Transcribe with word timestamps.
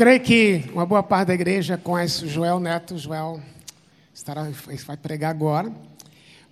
creio 0.00 0.20
que 0.20 0.64
uma 0.72 0.86
boa 0.86 1.02
parte 1.02 1.28
da 1.28 1.34
igreja 1.34 1.76
conhece 1.76 2.24
o 2.24 2.26
Joel 2.26 2.58
Neto. 2.58 2.96
Joel 2.96 3.38
estará, 4.14 4.48
vai 4.86 4.96
pregar 4.96 5.30
agora. 5.30 5.70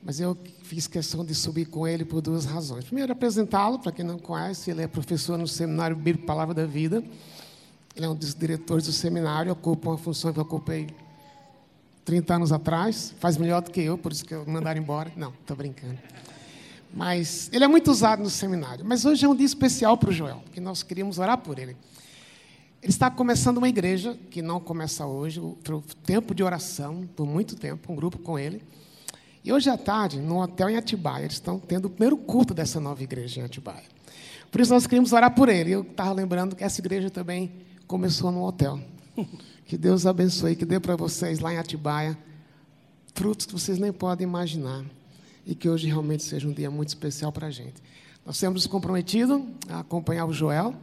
Mas 0.02 0.21
eu 0.21 0.36
fiz 0.65 0.86
questão 0.86 1.25
de 1.25 1.34
subir 1.34 1.65
com 1.65 1.89
ele 1.89 2.05
por 2.05 2.21
duas 2.21 2.45
razões. 2.45 2.84
Primeiro, 2.84 3.11
apresentá-lo, 3.11 3.79
para 3.79 3.91
quem 3.91 4.05
não 4.05 4.19
conhece, 4.19 4.71
ele 4.71 4.83
é 4.83 4.87
professor 4.87 5.39
no 5.39 5.49
Seminário 5.49 5.97
Bíblico 5.97 6.26
Palavra 6.26 6.53
da 6.53 6.67
Vida. 6.67 7.03
Ele 7.97 8.05
é 8.05 8.09
um 8.11 8.14
dos 8.14 8.34
diretores 8.34 8.84
do 8.84 8.93
seminário, 8.93 9.51
ocupa 9.51 9.89
uma 9.89 9.96
função 9.96 10.30
que 10.30 10.39
eu 10.39 10.43
ocupei 10.43 10.87
30 12.05 12.35
anos 12.35 12.53
atrás. 12.53 13.15
Faz 13.19 13.39
melhor 13.39 13.62
do 13.62 13.71
que 13.71 13.80
eu, 13.80 13.96
por 13.96 14.12
isso 14.12 14.27
que 14.27 14.35
eu 14.35 14.45
mandaram 14.46 14.79
embora. 14.79 15.11
Não, 15.17 15.33
estou 15.41 15.57
brincando. 15.57 15.96
Mas 16.93 17.49
ele 17.51 17.65
é 17.65 17.69
muito 17.69 17.91
usado 17.91 18.23
no 18.23 18.29
seminário. 18.29 18.85
Mas 18.85 19.07
hoje 19.07 19.25
é 19.25 19.29
um 19.29 19.35
dia 19.35 19.46
especial 19.46 19.96
para 19.96 20.11
o 20.11 20.12
Joel, 20.12 20.43
porque 20.45 20.61
nós 20.61 20.83
queríamos 20.83 21.19
orar 21.19 21.39
por 21.39 21.59
ele. 21.59 21.75
Ele 22.81 22.91
está 22.93 23.11
começando 23.11 23.59
uma 23.59 23.69
igreja, 23.69 24.17
que 24.31 24.41
não 24.41 24.61
começa 24.61 25.05
hoje, 25.05 25.41
o 25.41 25.57
tempo 26.05 26.35
de 26.35 26.43
oração, 26.43 27.09
por 27.17 27.27
muito 27.27 27.57
tempo, 27.57 27.93
um 27.93 27.96
grupo 27.96 28.19
com 28.19 28.39
ele. 28.39 28.63
E 29.45 29.53
hoje 29.53 29.69
à 29.69 29.77
tarde, 29.77 30.21
no 30.21 30.41
hotel 30.41 30.69
em 30.69 30.77
Atibaia, 30.77 31.25
eles 31.25 31.35
estão 31.35 31.59
tendo 31.59 31.86
o 31.86 31.91
primeiro 31.91 32.16
culto 32.16 32.55
dessa 32.55 32.78
nova 32.78 33.02
igreja 33.02 33.41
em 33.41 33.45
Atibaia. 33.45 33.84
Por 34.50 34.60
isso 34.60 34.72
nós 34.72 34.86
queríamos 34.86 35.12
orar 35.12 35.34
por 35.34 35.48
ele. 35.48 35.72
Eu 35.72 35.83
estava 35.83 36.12
lembrando 36.12 36.55
que 36.55 36.62
essa 36.62 36.80
igreja 36.80 37.10
também 37.10 37.52
começou 37.86 38.30
no 38.30 38.45
hotel. 38.45 38.80
Que 39.69 39.77
Deus 39.77 40.06
abençoe, 40.06 40.56
que 40.56 40.64
dê 40.64 40.80
para 40.80 40.97
vocês 40.97 41.41
lá 41.41 41.52
em 41.52 41.58
Atibaia 41.58 42.16
frutos 43.14 43.45
que 43.45 43.52
vocês 43.52 43.78
nem 43.78 43.92
podem 43.92 44.27
imaginar. 44.27 44.83
E 45.45 45.55
que 45.55 45.69
hoje 45.69 45.86
realmente 45.86 46.22
seja 46.22 46.48
um 46.48 46.52
dia 46.52 46.70
muito 46.70 46.88
especial 46.88 47.30
para 47.30 47.48
a 47.48 47.50
gente. 47.50 47.74
Nós 48.24 48.41
temos 48.41 48.66
comprometido 48.66 49.47
a 49.69 49.80
acompanhar 49.80 50.24
o 50.24 50.33
Joel 50.33 50.74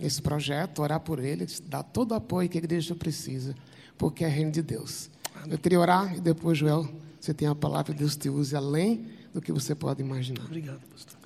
nesse 0.00 0.22
projeto, 0.22 0.80
orar 0.80 1.00
por 1.00 1.22
ele, 1.22 1.46
dar 1.66 1.82
todo 1.82 2.12
o 2.12 2.14
apoio 2.14 2.48
que 2.48 2.58
a 2.58 2.60
igreja 2.60 2.94
precisa, 2.94 3.54
porque 3.98 4.24
é 4.24 4.28
reino 4.28 4.50
de 4.50 4.62
Deus. 4.62 5.10
Eu 5.48 5.58
queria 5.58 5.78
orar 5.78 6.16
e 6.16 6.20
depois, 6.20 6.58
Joel, 6.58 6.88
você 7.20 7.34
tem 7.34 7.46
a 7.46 7.54
palavra, 7.54 7.92
Deus 7.92 8.16
te 8.16 8.28
use 8.28 8.56
além 8.56 9.06
do 9.32 9.40
que 9.40 9.52
você 9.52 9.74
pode 9.74 10.02
imaginar. 10.02 10.44
Obrigado, 10.44 10.80
pastor. 10.90 11.18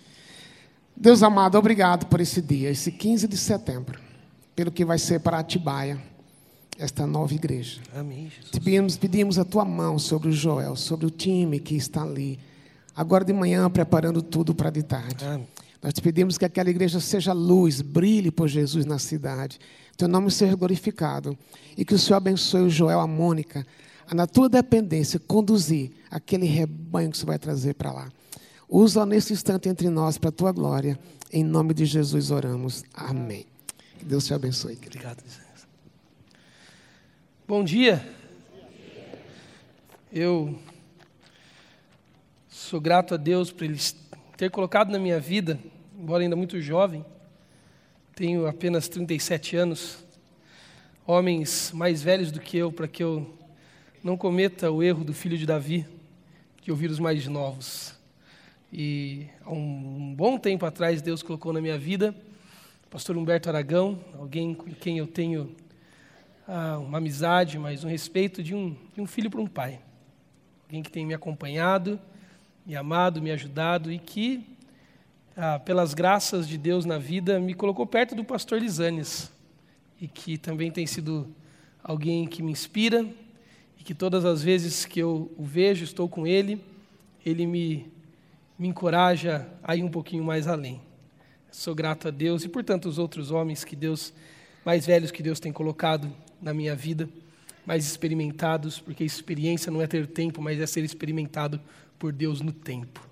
Deus 0.97 1.23
amado, 1.23 1.57
obrigado 1.57 2.07
por 2.07 2.21
esse 2.21 2.41
dia, 2.41 2.71
esse 2.71 2.93
15 2.93 3.27
de 3.27 3.37
setembro, 3.37 3.99
pelo 4.55 4.71
que 4.71 4.85
vai 4.85 4.99
ser 4.99 5.21
para 5.21 5.39
Atibaia, 5.39 6.01
esta 6.79 7.07
nova 7.07 7.35
igreja. 7.35 7.81
Amém, 7.95 8.31
Jesus. 8.31 8.51
Te 8.51 8.61
pedimos, 8.61 8.97
pedimos 8.97 9.39
a 9.39 9.45
tua 9.45 9.65
mão 9.65 9.99
sobre 9.99 10.29
o 10.29 10.33
Joel, 10.33 10.77
sobre 10.77 11.07
o 11.07 11.11
time 11.11 11.59
que 11.59 11.75
está 11.75 12.03
ali, 12.03 12.39
agora 12.95 13.25
de 13.25 13.33
manhã 13.33 13.69
preparando 13.71 14.23
tudo 14.23 14.55
para 14.55 14.71
de 14.71 14.83
tarde. 14.83 15.25
Amém. 15.25 15.47
Nós 15.85 15.93
te 15.93 16.01
pedimos 16.01 16.39
que 16.39 16.47
aquela 16.47 16.71
igreja 16.71 16.99
seja 16.99 17.35
luz, 17.35 17.83
brilhe 17.83 18.31
por 18.31 18.49
Jesus 18.49 18.87
na 18.87 18.99
cidade. 18.99 19.59
Teu 19.99 20.09
nome 20.09 20.31
seja 20.31 20.57
glorificado. 20.57 21.37
E 21.77 21.85
que 21.85 21.93
o 21.93 21.99
Senhor 21.99 22.17
abençoe 22.17 22.63
o 22.63 22.71
Joel, 22.71 23.01
a 23.01 23.07
Mônica, 23.07 23.67
a 24.09 24.15
na 24.15 24.27
tua 24.27 24.49
dependência 24.49 25.21
conduzir 25.21 25.91
aquele 26.11 26.47
rebanho 26.47 27.11
que 27.11 27.19
você 27.19 27.27
vai 27.27 27.39
trazer 27.39 27.75
para 27.75 27.93
lá. 27.93 28.09
Usa 28.67 29.05
nesse 29.05 29.35
instante 29.35 29.69
entre 29.69 29.91
nós 29.91 30.17
para 30.17 30.31
a 30.31 30.33
tua 30.33 30.53
glória. 30.53 30.99
Em 31.31 31.45
nome 31.45 31.75
de 31.75 31.85
Jesus 31.85 32.31
oramos. 32.31 32.83
Amém. 32.95 33.45
Que 33.99 34.07
Deus 34.07 34.25
te 34.25 34.33
abençoe. 34.33 34.79
Obrigado. 34.83 35.23
Bom 37.47 37.63
dia. 37.63 38.09
Eu 40.11 40.59
sou 42.49 42.81
grato 42.81 43.13
a 43.13 43.19
Deus 43.19 43.53
por 43.53 43.65
Ele 43.65 43.79
ter 44.39 44.51
colocado 44.51 44.91
na 44.91 44.99
minha 44.99 45.21
vida 45.21 45.61
embora 46.05 46.23
ainda 46.23 46.37
muito 46.37 46.61
jovem, 46.61 47.03
tenho 48.15 48.47
apenas 48.47 48.89
37 48.89 49.57
anos, 49.57 50.05
homens 51.07 51.73
mais 51.73 52.03
velhos 52.03 52.31
do 52.31 52.41
que 52.41 52.59
eu, 52.59 52.71
para 52.71 52.87
que 52.87 53.03
eu 53.03 53.35
não 54.03 54.15
cometa 54.15 54.71
o 54.71 54.83
erro 54.83 55.03
do 55.03 55.15
filho 55.15 55.39
de 55.39 55.47
Davi, 55.47 55.87
que 56.59 56.71
ouvir 56.71 56.91
os 56.91 56.99
mais 56.99 57.27
novos. 57.27 57.95
E 58.71 59.29
há 59.47 59.51
um 59.51 60.15
bom 60.15 60.37
tempo 60.37 60.67
atrás, 60.67 61.01
Deus 61.01 61.23
colocou 61.23 61.55
na 61.55 61.61
minha 61.63 61.79
vida 61.79 62.15
o 62.85 62.89
pastor 62.91 63.17
Humberto 63.17 63.49
Aragão, 63.49 63.99
alguém 64.19 64.53
com 64.53 64.71
quem 64.75 64.99
eu 64.99 65.07
tenho 65.07 65.57
ah, 66.47 66.77
uma 66.81 66.99
amizade, 66.99 67.59
mas 67.59 67.83
um 67.83 67.89
respeito 67.89 68.43
de 68.43 68.55
um, 68.55 68.77
de 68.93 69.01
um 69.01 69.07
filho 69.07 69.31
para 69.31 69.41
um 69.41 69.47
pai. 69.47 69.81
Alguém 70.65 70.83
que 70.83 70.93
tem 70.93 71.07
me 71.07 71.15
acompanhado, 71.15 71.99
me 72.67 72.77
amado, 72.77 73.23
me 73.23 73.31
ajudado 73.31 73.91
e 73.91 73.99
que 73.99 74.54
ah, 75.37 75.59
pelas 75.59 75.95
graças 75.95 76.47
de 76.47 76.57
Deus 76.57 76.85
na 76.85 76.99
vida, 76.99 77.41
me 77.41 77.55
colocou 77.55 77.87
perto 77.87 78.15
do 78.15 78.25
pastor 78.25 78.61
Lisanes, 78.61 79.33
e 80.01 80.07
que 80.07 80.39
também 80.39 80.71
tem 80.71 80.87
sido 80.87 81.27
alguém 81.83 82.27
que 82.27 82.43
me 82.43 82.53
inspira, 82.53 83.05
e 83.79 83.83
que 83.83 83.95
todas 83.95 84.25
as 84.25 84.43
vezes 84.43 84.85
que 84.85 85.01
eu 85.01 85.33
o 85.37 85.45
vejo, 85.45 85.85
estou 85.85 86.09
com 86.09 86.27
ele, 86.27 86.63
ele 87.25 87.47
me, 87.47 87.91
me 88.59 88.69
encoraja 88.69 89.49
a 89.63 89.75
ir 89.75 89.83
um 89.83 89.91
pouquinho 89.91 90.23
mais 90.23 90.47
além. 90.47 90.81
Sou 91.51 91.75
grato 91.75 92.09
a 92.09 92.11
Deus 92.11 92.45
e 92.45 92.49
por 92.49 92.63
tantos 92.63 92.99
outros 92.99 93.31
homens 93.31 93.65
que 93.65 93.77
Deus, 93.77 94.13
mais 94.65 94.87
velhos 94.87 95.11
que 95.11 95.23
Deus 95.23 95.41
tem 95.41 95.53
colocado 95.53 96.13
na 96.41 96.53
minha 96.53 96.75
vida, 96.75 97.09
mais 97.65 97.85
experimentados, 97.87 98.79
porque 98.79 99.03
experiência 99.03 99.73
não 99.73 99.81
é 99.81 99.87
ter 99.87 100.07
tempo, 100.07 100.43
mas 100.43 100.61
é 100.61 100.67
ser 100.67 100.85
experimentado 100.85 101.61
por 101.99 102.13
Deus 102.13 102.41
no 102.41 102.53
tempo. 102.53 103.09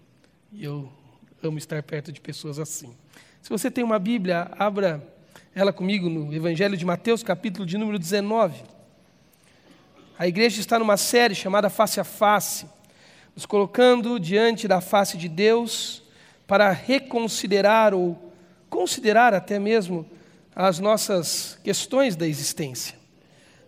E 0.52 0.64
eu 0.64 0.92
amo 1.42 1.58
estar 1.58 1.82
perto 1.82 2.12
de 2.12 2.20
pessoas 2.20 2.60
assim. 2.60 2.94
Se 3.40 3.50
você 3.50 3.68
tem 3.68 3.82
uma 3.82 3.98
Bíblia, 3.98 4.48
abra 4.56 5.04
ela 5.52 5.72
comigo 5.72 6.08
no 6.08 6.32
Evangelho 6.32 6.76
de 6.76 6.84
Mateus, 6.84 7.24
capítulo 7.24 7.66
de 7.66 7.76
número 7.76 7.98
19. 7.98 8.62
A 10.16 10.28
igreja 10.28 10.60
está 10.60 10.78
numa 10.78 10.96
série 10.96 11.34
chamada 11.34 11.68
Face 11.68 11.98
a 11.98 12.04
Face, 12.04 12.64
nos 13.34 13.44
colocando 13.44 14.20
diante 14.20 14.68
da 14.68 14.80
face 14.80 15.16
de 15.16 15.28
Deus 15.28 16.04
para 16.46 16.70
reconsiderar 16.70 17.92
ou 17.92 18.32
considerar 18.70 19.34
até 19.34 19.58
mesmo 19.58 20.08
as 20.54 20.78
nossas 20.78 21.58
questões 21.64 22.14
da 22.14 22.28
existência. 22.28 22.94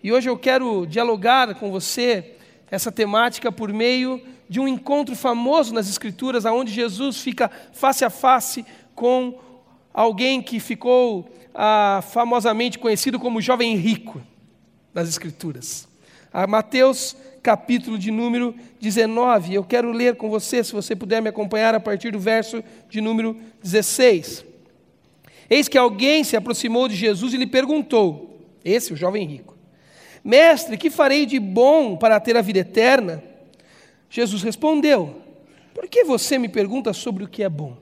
E 0.01 0.13
hoje 0.13 0.31
eu 0.31 0.39
quero 0.39 0.87
dialogar 0.87 1.57
com 1.57 1.73
você 1.73 2.37
essa 2.71 2.93
temática 2.93 3.51
por 3.51 3.73
meio 3.73 4.23
de 4.49 4.61
um 4.61 4.69
encontro 4.69 5.17
famoso 5.17 5.73
nas 5.73 5.89
Escrituras, 5.89 6.45
onde 6.45 6.73
Jesus 6.73 7.21
fica 7.21 7.51
face 7.73 8.05
a 8.05 8.11
face 8.11 8.65
com 8.95 9.39
alguém 9.93 10.43
que 10.43 10.61
ficou 10.61 11.31
ah, 11.55 12.03
famosamente 12.11 12.79
conhecido 12.79 13.19
como 13.19 13.41
jovem 13.41 13.77
rico 13.77 14.21
nas 14.93 15.09
Escrituras. 15.09 15.89
A 16.33 16.47
Mateus 16.47 17.17
capítulo 17.45 17.99
de 17.99 18.11
número 18.11 18.55
19. 18.81 19.55
Eu 19.55 19.63
quero 19.63 19.93
ler 19.93 20.17
com 20.17 20.31
você, 20.31 20.65
se 20.65 20.73
você 20.73 20.97
puder 20.97 21.21
me 21.21 21.29
acompanhar, 21.29 21.75
a 21.75 21.81
partir 21.81 22.11
do 22.11 22.19
verso 22.19 22.65
de 22.89 23.03
número 23.03 23.37
16. 23.63 24.45
Eis 25.51 25.69
que 25.69 25.77
alguém 25.77 26.25
se 26.25 26.37
aproximou 26.37 26.89
de 26.89 26.97
Jesus 26.97 27.35
e 27.35 27.37
lhe 27.37 27.47
perguntou, 27.47 28.41
esse, 28.65 28.95
o 28.95 28.97
jovem 28.97 29.27
rico, 29.27 29.55
Mestre, 30.25 30.79
que 30.79 30.89
farei 30.89 31.27
de 31.27 31.39
bom 31.39 31.99
para 31.99 32.19
ter 32.19 32.35
a 32.35 32.41
vida 32.41 32.61
eterna? 32.61 33.23
Jesus 34.15 34.45
respondeu: 34.45 35.17
Por 35.75 35.89
que 35.89 36.05
você 36.05 36.39
me 36.39 36.49
pergunta 36.49 36.93
sobre 36.93 37.25
o 37.25 37.29
que 37.29 37.43
é 37.43 37.49
bom? 37.49 37.77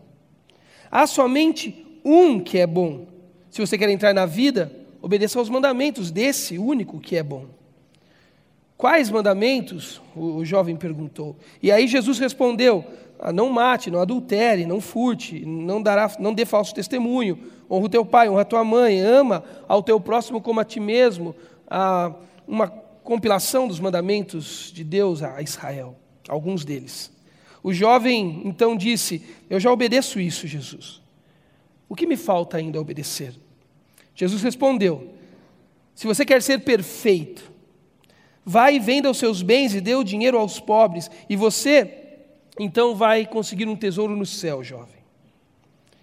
Há 0.91 1.07
somente 1.07 1.87
um 2.03 2.41
que 2.41 2.57
é 2.57 2.67
bom. 2.67 3.07
Se 3.51 3.61
você 3.61 3.77
quer 3.77 3.91
entrar 3.91 4.15
na 4.15 4.25
vida, 4.25 4.73
obedeça 5.03 5.39
aos 5.39 5.51
mandamentos 5.51 6.11
desse 6.11 6.57
único 6.57 6.99
que 6.99 7.19
é 7.19 7.23
bom. 7.23 7.49
Quais 8.79 9.11
mandamentos? 9.11 10.01
O, 10.17 10.43
jovem 10.43 10.75
perguntou. 10.75 11.37
E 11.63 11.71
aí 11.71 11.87
Jesus 11.87 12.19
respondeu: 12.19 12.83
ah, 13.21 13.31
Não 13.31 13.51
mate, 13.51 13.91
não 13.91 14.01
adultere, 14.01 14.65
não 14.65 14.81
furte, 14.81 15.45
não, 15.45 15.83
dará, 15.83 16.17
não 16.19 16.33
dê 16.33 16.47
falso 16.47 16.75
testemunho, 16.75 17.41
honra 17.71 17.85
o 17.85 17.91
teu 17.91 18.07
pai, 18.07 18.31
honra 18.31 18.41
a 18.41 18.47
tua 18.47 18.65
mãe, 18.65 18.99
ama 19.03 19.45
ao 19.69 19.83
teu 19.83 20.01
próximo 20.01 20.41
como 20.41 20.61
a 20.61 20.65
ti 20.65 20.81
mesmo. 20.81 21.37
Ah, 21.69 22.15
uma 22.49 22.69
compilação 23.05 23.69
dos 23.69 23.79
mandamentos 23.79 24.73
de 24.75 24.83
Deus 24.83 25.23
a 25.23 25.43
Israel 25.43 25.99
alguns 26.29 26.65
deles. 26.65 27.11
O 27.63 27.73
jovem 27.73 28.43
então 28.45 28.77
disse: 28.77 29.23
Eu 29.49 29.61
já 29.61 29.71
obedeço 29.71 30.19
isso, 30.19 30.47
Jesus. 30.47 31.01
O 31.89 31.95
que 31.95 32.07
me 32.07 32.17
falta 32.17 32.57
ainda 32.57 32.81
obedecer? 32.81 33.35
Jesus 34.15 34.43
respondeu: 34.43 35.15
Se 35.95 36.07
você 36.07 36.25
quer 36.25 36.43
ser 36.43 36.61
perfeito, 36.61 37.51
vai 38.45 38.77
e 38.77 38.81
venda 38.81 39.11
os 39.11 39.19
seus 39.19 39.43
bens 39.43 39.75
e 39.75 39.81
dê 39.81 39.95
o 39.95 40.05
dinheiro 40.05 40.39
aos 40.39 40.59
pobres, 40.59 41.11
e 41.29 41.37
você 41.37 41.99
então 42.59 42.95
vai 42.95 43.27
conseguir 43.27 43.69
um 43.69 43.77
tesouro 43.77 44.17
no 44.17 44.27
céu, 44.27 44.63
jovem. 44.63 45.01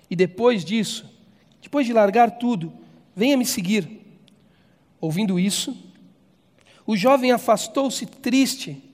E 0.10 0.16
depois 0.16 0.66
disso, 0.66 1.06
depois 1.62 1.86
de 1.86 1.94
largar 1.94 2.32
tudo, 2.32 2.74
venha 3.16 3.38
me 3.38 3.46
seguir. 3.46 4.00
Ouvindo 5.00 5.40
isso, 5.40 5.78
o 6.86 6.98
jovem 6.98 7.32
afastou-se 7.32 8.06
triste 8.06 8.89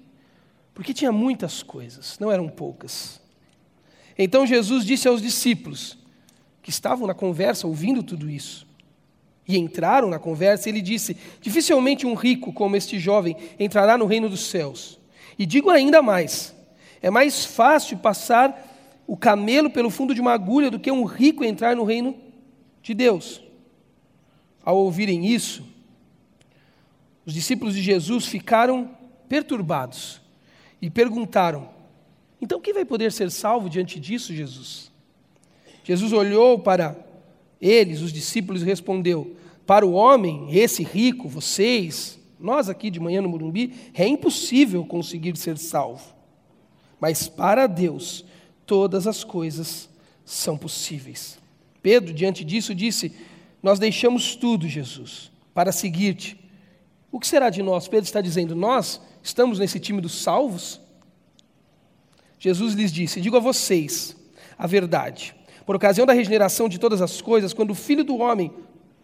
porque 0.75 0.93
tinha 0.93 1.11
muitas 1.11 1.63
coisas, 1.63 2.19
não 2.19 2.29
eram 2.29 2.49
poucas. 2.49 3.21
Então 4.17 4.45
Jesus 4.45 4.85
disse 4.85 5.07
aos 5.07 5.21
discípulos, 5.21 5.97
que 6.61 6.69
estavam 6.69 7.07
na 7.07 7.13
conversa 7.13 7.65
ouvindo 7.65 8.03
tudo 8.03 8.29
isso: 8.29 8.67
E 9.47 9.57
entraram 9.57 10.09
na 10.09 10.19
conversa 10.19 10.67
ele 10.67 10.81
disse: 10.81 11.15
Dificilmente 11.39 12.05
um 12.05 12.13
rico 12.13 12.51
como 12.51 12.75
este 12.75 12.99
jovem 12.99 13.37
entrará 13.57 13.97
no 13.97 14.05
reino 14.05 14.27
dos 14.27 14.47
céus. 14.47 14.99
E 15.39 15.45
digo 15.45 15.69
ainda 15.69 16.01
mais: 16.01 16.53
é 17.01 17.09
mais 17.09 17.45
fácil 17.45 17.97
passar 17.97 19.03
o 19.07 19.15
camelo 19.15 19.69
pelo 19.69 19.89
fundo 19.89 20.13
de 20.13 20.19
uma 20.19 20.33
agulha 20.33 20.69
do 20.69 20.79
que 20.79 20.91
um 20.91 21.05
rico 21.05 21.43
entrar 21.43 21.75
no 21.75 21.83
reino 21.83 22.15
de 22.81 22.93
Deus. 22.93 23.41
Ao 24.63 24.75
ouvirem 24.75 25.27
isso, 25.27 25.63
os 27.25 27.33
discípulos 27.33 27.75
de 27.75 27.81
Jesus 27.81 28.25
ficaram 28.25 28.89
perturbados 29.29 30.24
e 30.85 30.89
perguntaram: 30.91 31.67
Então 32.39 32.61
quem 32.61 32.71
vai 32.71 32.85
poder 32.85 33.11
ser 33.11 33.31
salvo 33.31 33.67
diante 33.67 33.99
disso, 33.99 34.31
Jesus? 34.35 34.91
Jesus 35.83 36.13
olhou 36.13 36.59
para 36.59 36.95
eles, 37.59 38.01
os 38.01 38.13
discípulos, 38.13 38.61
e 38.61 38.65
respondeu: 38.65 39.35
Para 39.65 39.83
o 39.83 39.93
homem, 39.93 40.47
esse 40.55 40.83
rico, 40.83 41.27
vocês, 41.27 42.19
nós 42.39 42.69
aqui 42.69 42.91
de 42.91 42.99
manhã 42.99 43.19
no 43.19 43.29
Morumbi, 43.29 43.73
é 43.95 44.07
impossível 44.07 44.85
conseguir 44.85 45.35
ser 45.37 45.57
salvo. 45.57 46.13
Mas 46.99 47.27
para 47.27 47.65
Deus, 47.65 48.23
todas 48.63 49.07
as 49.07 49.23
coisas 49.23 49.89
são 50.23 50.55
possíveis. 50.55 51.39
Pedro, 51.81 52.13
diante 52.13 52.45
disso, 52.45 52.75
disse: 52.75 53.11
Nós 53.63 53.79
deixamos 53.79 54.35
tudo, 54.35 54.67
Jesus, 54.67 55.31
para 55.51 55.71
seguir-te. 55.71 56.39
O 57.11 57.19
que 57.19 57.25
será 57.25 57.49
de 57.49 57.63
nós? 57.63 57.87
Pedro 57.87 58.05
está 58.05 58.21
dizendo: 58.21 58.55
Nós 58.55 59.01
estamos 59.25 59.57
nesse 59.57 59.79
time 59.79 59.99
dos 59.99 60.21
salvos? 60.21 60.79
Jesus 62.39 62.75
lhes 62.75 62.93
disse: 62.93 63.19
Digo 63.19 63.35
a 63.35 63.39
vocês 63.39 64.15
a 64.57 64.67
verdade. 64.67 65.35
Por 65.65 65.75
ocasião 65.75 66.05
da 66.05 66.13
regeneração 66.13 66.69
de 66.69 66.79
todas 66.79 67.01
as 67.01 67.21
coisas, 67.21 67.51
quando 67.51 67.71
o 67.71 67.75
Filho 67.75 68.03
do 68.03 68.17
Homem, 68.17 68.53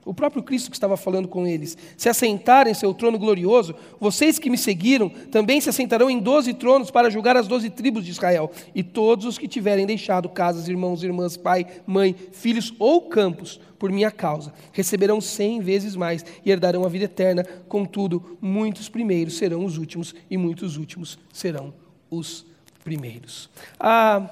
o 0.04 0.14
próprio 0.14 0.42
Cristo 0.42 0.70
que 0.70 0.76
estava 0.76 0.98
falando 0.98 1.28
com 1.28 1.46
eles, 1.46 1.78
se 1.96 2.10
assentar 2.10 2.68
em 2.68 2.74
seu 2.74 2.94
trono 2.94 3.20
glorioso, 3.20 3.76
vocês 4.00 4.40
que 4.40 4.50
me 4.50 4.58
seguiram 4.58 5.10
também 5.10 5.62
se 5.62 5.70
assentarão 5.70 6.10
em 6.10 6.20
doze 6.20 6.54
tronos 6.54 6.90
para 6.90 7.10
julgar 7.10 7.38
as 7.38 7.48
doze 7.48 7.70
tribos 7.70 8.04
de 8.06 8.12
Israel. 8.12 8.52
E 8.74 8.84
todos 8.84 9.26
os 9.26 9.38
que 9.38 9.48
tiverem 9.48 9.86
deixado 9.86 10.30
casas, 10.30 10.68
irmãos, 10.68 11.04
irmãs, 11.04 11.38
pai, 11.38 11.66
mãe, 11.86 12.16
filhos 12.32 12.74
ou 12.80 13.04
campos, 13.04 13.60
por 13.78 13.92
minha 13.92 14.12
causa, 14.12 14.54
receberão 14.72 15.20
cem 15.20 15.60
vezes 15.60 15.96
mais 15.96 16.24
e 16.46 16.52
herdarão 16.52 16.86
a 16.86 16.90
vida 16.90 17.06
eterna. 17.06 17.44
Contudo, 17.68 18.38
muitos 18.40 18.88
primeiros 18.90 19.38
serão 19.38 19.66
os 19.66 19.78
últimos 19.78 20.14
e 20.30 20.38
muitos 20.38 20.78
últimos 20.78 21.18
serão 21.34 21.74
os 22.10 22.46
primeiros. 22.84 23.50
Ah, 23.80 24.30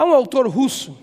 Há 0.00 0.04
um 0.06 0.14
autor 0.14 0.48
russo 0.48 0.96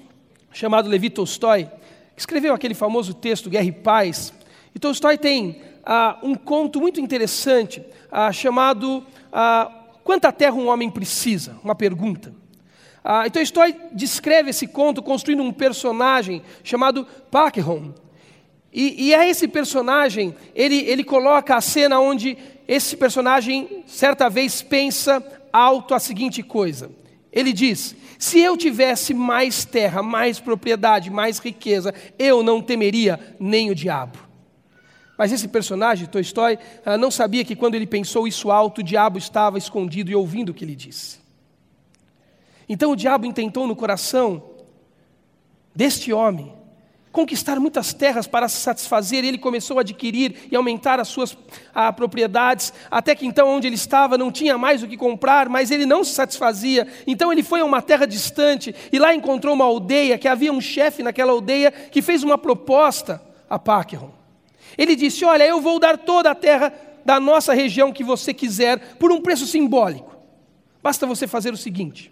chamado 0.51 0.89
Levi 0.89 1.11
Tolstói, 1.11 1.69
escreveu 2.17 2.53
aquele 2.53 2.73
famoso 2.73 3.13
texto 3.13 3.49
Guerra 3.49 3.65
e 3.65 3.71
Paz. 3.71 4.33
E 4.73 4.79
Tolstói 4.79 5.17
tem 5.17 5.61
ah, 5.85 6.17
um 6.23 6.33
conto 6.33 6.81
muito 6.81 6.99
interessante 6.99 7.81
ah, 8.11 8.31
chamado 8.31 9.05
ah, 9.31 9.71
Quanta 10.03 10.31
Terra 10.31 10.55
um 10.55 10.67
Homem 10.67 10.89
Precisa? 10.89 11.57
Uma 11.63 11.75
pergunta. 11.75 12.33
Ah, 13.03 13.27
e 13.27 13.29
Tolstói 13.29 13.75
descreve 13.93 14.49
esse 14.49 14.67
conto 14.67 15.03
construindo 15.03 15.43
um 15.43 15.53
personagem 15.53 16.41
chamado 16.63 17.07
Pakeron. 17.29 17.93
E, 18.73 19.07
e 19.07 19.15
a 19.15 19.27
esse 19.27 19.47
personagem, 19.47 20.35
ele, 20.55 20.79
ele 20.81 21.03
coloca 21.03 21.55
a 21.55 21.61
cena 21.61 21.99
onde 21.99 22.37
esse 22.67 22.97
personagem, 22.97 23.83
certa 23.87 24.29
vez, 24.29 24.61
pensa 24.61 25.23
alto 25.53 25.93
a 25.93 25.99
seguinte 25.99 26.43
coisa. 26.43 26.89
Ele 27.37 27.53
diz: 27.53 27.95
se 28.17 28.39
eu 28.39 28.57
tivesse 28.57 29.13
mais 29.13 29.63
terra, 29.63 30.01
mais 30.01 30.39
propriedade, 30.39 31.11
mais 31.11 31.37
riqueza, 31.37 31.93
eu 32.17 32.41
não 32.41 32.63
temeria 32.63 33.37
nem 33.39 33.69
o 33.69 33.75
diabo. 33.75 34.17
Mas 35.15 35.31
esse 35.31 35.47
personagem, 35.47 36.07
Tolstói, 36.07 36.57
ah, 36.83 36.97
não 36.97 37.11
sabia 37.11 37.45
que 37.45 37.55
quando 37.55 37.75
ele 37.75 37.85
pensou 37.85 38.27
isso 38.27 38.49
alto, 38.49 38.81
o 38.81 38.83
diabo 38.83 39.19
estava 39.19 39.59
escondido 39.59 40.09
e 40.09 40.15
ouvindo 40.15 40.49
o 40.49 40.53
que 40.53 40.65
ele 40.65 40.75
disse. 40.75 41.19
Então 42.67 42.91
o 42.91 42.95
diabo 42.95 43.27
intentou 43.27 43.67
no 43.67 43.75
coração 43.75 44.41
deste 45.75 46.11
homem 46.11 46.56
conquistar 47.17 47.59
muitas 47.59 47.95
terras 47.95 48.27
para 48.27 48.47
se 48.47 48.57
satisfazer, 48.57 49.25
ele 49.25 49.39
começou 49.39 49.79
a 49.79 49.81
adquirir 49.81 50.47
e 50.51 50.55
aumentar 50.55 50.99
as 50.99 51.07
suas 51.07 51.35
a, 51.73 51.91
propriedades, 51.91 52.71
até 52.91 53.15
que 53.15 53.25
então 53.25 53.49
onde 53.49 53.65
ele 53.65 53.75
estava 53.75 54.19
não 54.19 54.31
tinha 54.31 54.55
mais 54.55 54.83
o 54.83 54.87
que 54.87 54.95
comprar, 54.95 55.49
mas 55.49 55.71
ele 55.71 55.83
não 55.83 56.03
se 56.03 56.13
satisfazia. 56.13 56.87
Então 57.07 57.31
ele 57.31 57.41
foi 57.41 57.61
a 57.61 57.65
uma 57.65 57.81
terra 57.81 58.05
distante 58.05 58.75
e 58.93 58.99
lá 58.99 59.15
encontrou 59.15 59.55
uma 59.55 59.65
aldeia, 59.65 60.15
que 60.15 60.27
havia 60.27 60.53
um 60.53 60.61
chefe 60.61 61.01
naquela 61.01 61.31
aldeia 61.31 61.71
que 61.71 62.03
fez 62.03 62.21
uma 62.21 62.37
proposta 62.37 63.19
a 63.49 63.57
Paqueron. 63.57 64.11
Ele 64.77 64.95
disse: 64.95 65.25
Olha, 65.25 65.43
eu 65.43 65.59
vou 65.59 65.79
dar 65.79 65.97
toda 65.97 66.29
a 66.29 66.35
terra 66.35 66.71
da 67.03 67.19
nossa 67.19 67.51
região 67.51 67.91
que 67.91 68.03
você 68.03 68.31
quiser 68.31 68.95
por 68.99 69.11
um 69.11 69.21
preço 69.21 69.47
simbólico. 69.47 70.15
Basta 70.83 71.07
você 71.07 71.25
fazer 71.25 71.51
o 71.51 71.57
seguinte: 71.57 72.11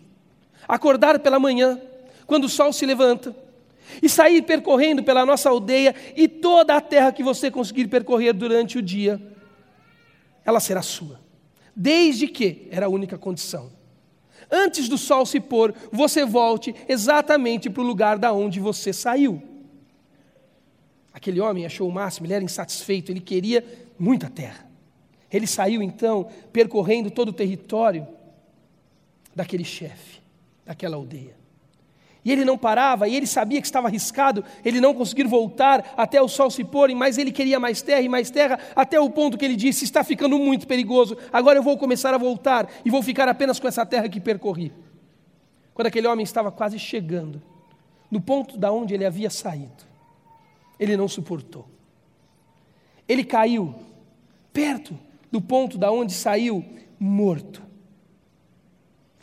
acordar 0.67 1.19
pela 1.19 1.39
manhã, 1.39 1.79
quando 2.25 2.45
o 2.45 2.49
sol 2.49 2.73
se 2.73 2.87
levanta, 2.87 3.44
e 4.01 4.09
sair 4.09 4.41
percorrendo 4.41 5.03
pela 5.03 5.25
nossa 5.25 5.49
aldeia 5.49 5.95
e 6.15 6.27
toda 6.27 6.75
a 6.75 6.81
terra 6.81 7.11
que 7.11 7.23
você 7.23 7.49
conseguir 7.51 7.87
percorrer 7.87 8.33
durante 8.33 8.77
o 8.77 8.81
dia, 8.81 9.21
ela 10.43 10.59
será 10.59 10.81
sua. 10.81 11.19
Desde 11.75 12.27
que, 12.27 12.67
era 12.71 12.85
a 12.85 12.89
única 12.89 13.17
condição, 13.17 13.71
antes 14.49 14.87
do 14.87 14.97
sol 14.97 15.25
se 15.25 15.39
pôr, 15.39 15.73
você 15.91 16.25
volte 16.25 16.73
exatamente 16.87 17.69
para 17.69 17.81
o 17.81 17.85
lugar 17.85 18.17
da 18.17 18.31
onde 18.31 18.59
você 18.59 18.93
saiu. 18.93 19.41
Aquele 21.13 21.39
homem 21.39 21.65
achou 21.65 21.87
o 21.87 21.91
máximo, 21.91 22.27
ele 22.27 22.33
era 22.33 22.43
insatisfeito, 22.43 23.11
ele 23.11 23.21
queria 23.21 23.63
muita 23.97 24.29
terra. 24.29 24.65
Ele 25.31 25.47
saiu 25.47 25.81
então 25.81 26.29
percorrendo 26.53 27.09
todo 27.09 27.29
o 27.29 27.33
território 27.33 28.07
daquele 29.35 29.65
chefe, 29.65 30.21
daquela 30.65 30.95
aldeia. 30.95 31.34
E 32.25 32.31
ele 32.31 32.43
não 32.43 32.57
parava, 32.57 33.07
e 33.07 33.15
ele 33.15 33.27
sabia 33.27 33.61
que 33.61 33.67
estava 33.67 33.87
arriscado 33.87 34.43
ele 34.63 34.81
não 34.81 34.95
conseguir 34.95 35.25
voltar 35.25 35.93
até 35.95 36.19
o 36.19 36.27
sol 36.27 36.49
se 36.49 36.63
pôr, 36.63 36.89
mas 36.95 37.19
ele 37.19 37.31
queria 37.31 37.59
mais 37.59 37.83
terra 37.83 38.01
e 38.01 38.09
mais 38.09 38.31
terra, 38.31 38.59
até 38.75 38.99
o 38.99 39.11
ponto 39.11 39.37
que 39.37 39.45
ele 39.45 39.55
disse: 39.55 39.85
Está 39.85 40.03
ficando 40.03 40.39
muito 40.39 40.65
perigoso, 40.65 41.15
agora 41.31 41.59
eu 41.59 41.63
vou 41.63 41.77
começar 41.77 42.15
a 42.15 42.17
voltar 42.17 42.67
e 42.83 42.89
vou 42.89 43.03
ficar 43.03 43.27
apenas 43.27 43.59
com 43.59 43.67
essa 43.67 43.85
terra 43.85 44.09
que 44.09 44.19
percorri. 44.19 44.73
Quando 45.75 45.87
aquele 45.87 46.07
homem 46.07 46.23
estava 46.23 46.51
quase 46.51 46.79
chegando, 46.79 47.39
no 48.09 48.19
ponto 48.19 48.57
da 48.57 48.71
onde 48.71 48.93
ele 48.93 49.05
havia 49.05 49.29
saído, 49.29 49.83
ele 50.79 50.97
não 50.97 51.07
suportou. 51.07 51.67
Ele 53.07 53.23
caiu 53.23 53.75
perto 54.51 54.97
do 55.31 55.41
ponto 55.41 55.77
da 55.77 55.91
onde 55.91 56.13
saiu 56.13 56.65
morto. 56.99 57.61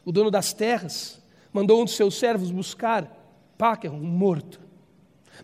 O 0.04 0.12
dono 0.12 0.30
das 0.30 0.52
terras 0.52 1.21
mandou 1.52 1.80
um 1.80 1.84
dos 1.84 1.96
seus 1.96 2.18
servos 2.18 2.50
buscar 2.50 3.18
Páqueron, 3.58 3.98
morto. 3.98 4.60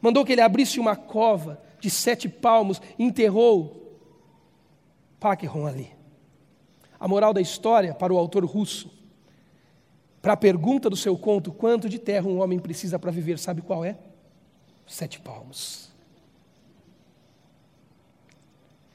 Mandou 0.01 0.25
que 0.25 0.33
ele 0.33 0.41
abrisse 0.41 0.81
uma 0.81 0.97
cova 0.97 1.63
de 1.81 1.89
sete 1.91 2.29
palmos 2.29 2.81
e 2.99 3.05
enterrou 3.05 3.99
Páqueron 5.21 5.67
ali. 5.67 5.93
A 6.99 7.07
moral 7.07 7.33
da 7.33 7.41
história, 7.41 7.95
para 7.95 8.13
o 8.13 8.19
autor 8.19 8.45
russo, 8.45 8.91
para 10.21 10.33
a 10.33 10.37
pergunta 10.37 10.91
do 10.91 10.97
seu 10.97 11.17
conto, 11.17 11.53
quanto 11.53 11.89
de 11.89 11.99
terra 11.99 12.27
um 12.27 12.41
homem 12.41 12.59
precisa 12.59 12.99
para 12.99 13.11
viver, 13.11 13.39
sabe 13.39 13.63
qual 13.63 13.85
é? 13.85 13.97
Sete 14.87 15.21
palmos. 15.21 15.89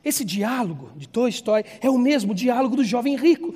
Esse 0.03 0.25
diálogo 0.25 0.91
de 0.97 1.07
Tolstói 1.07 1.63
é 1.79 1.89
o 1.89 1.97
mesmo 1.97 2.35
diálogo 2.35 2.75
do 2.75 2.83
jovem 2.83 3.15
rico. 3.15 3.55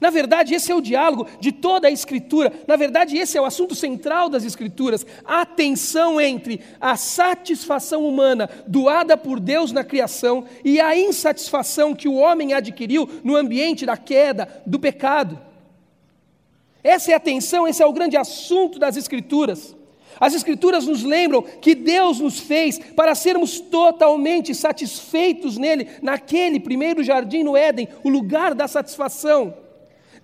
Na 0.00 0.10
verdade, 0.10 0.54
esse 0.54 0.70
é 0.70 0.74
o 0.74 0.80
diálogo 0.80 1.26
de 1.40 1.52
toda 1.52 1.88
a 1.88 1.90
Escritura. 1.90 2.52
Na 2.66 2.76
verdade, 2.76 3.16
esse 3.16 3.36
é 3.36 3.40
o 3.40 3.44
assunto 3.44 3.74
central 3.74 4.28
das 4.28 4.44
Escrituras. 4.44 5.06
A 5.24 5.46
tensão 5.46 6.20
entre 6.20 6.60
a 6.80 6.96
satisfação 6.96 8.06
humana 8.06 8.48
doada 8.66 9.16
por 9.16 9.40
Deus 9.40 9.72
na 9.72 9.84
criação 9.84 10.44
e 10.64 10.80
a 10.80 10.96
insatisfação 10.96 11.94
que 11.94 12.08
o 12.08 12.14
homem 12.14 12.52
adquiriu 12.52 13.08
no 13.22 13.36
ambiente 13.36 13.86
da 13.86 13.96
queda, 13.96 14.62
do 14.66 14.78
pecado. 14.78 15.38
Essa 16.82 17.12
é 17.12 17.14
a 17.14 17.20
tensão, 17.20 17.66
esse 17.66 17.82
é 17.82 17.86
o 17.86 17.92
grande 17.92 18.16
assunto 18.16 18.78
das 18.78 18.96
Escrituras. 18.96 19.74
As 20.20 20.34
Escrituras 20.34 20.86
nos 20.86 21.02
lembram 21.02 21.42
que 21.42 21.74
Deus 21.74 22.20
nos 22.20 22.38
fez 22.38 22.78
para 22.78 23.14
sermos 23.14 23.58
totalmente 23.58 24.54
satisfeitos 24.54 25.56
nele, 25.56 25.88
naquele 26.02 26.60
primeiro 26.60 27.02
jardim 27.02 27.42
no 27.42 27.56
Éden, 27.56 27.88
o 28.02 28.08
lugar 28.08 28.54
da 28.54 28.68
satisfação. 28.68 29.63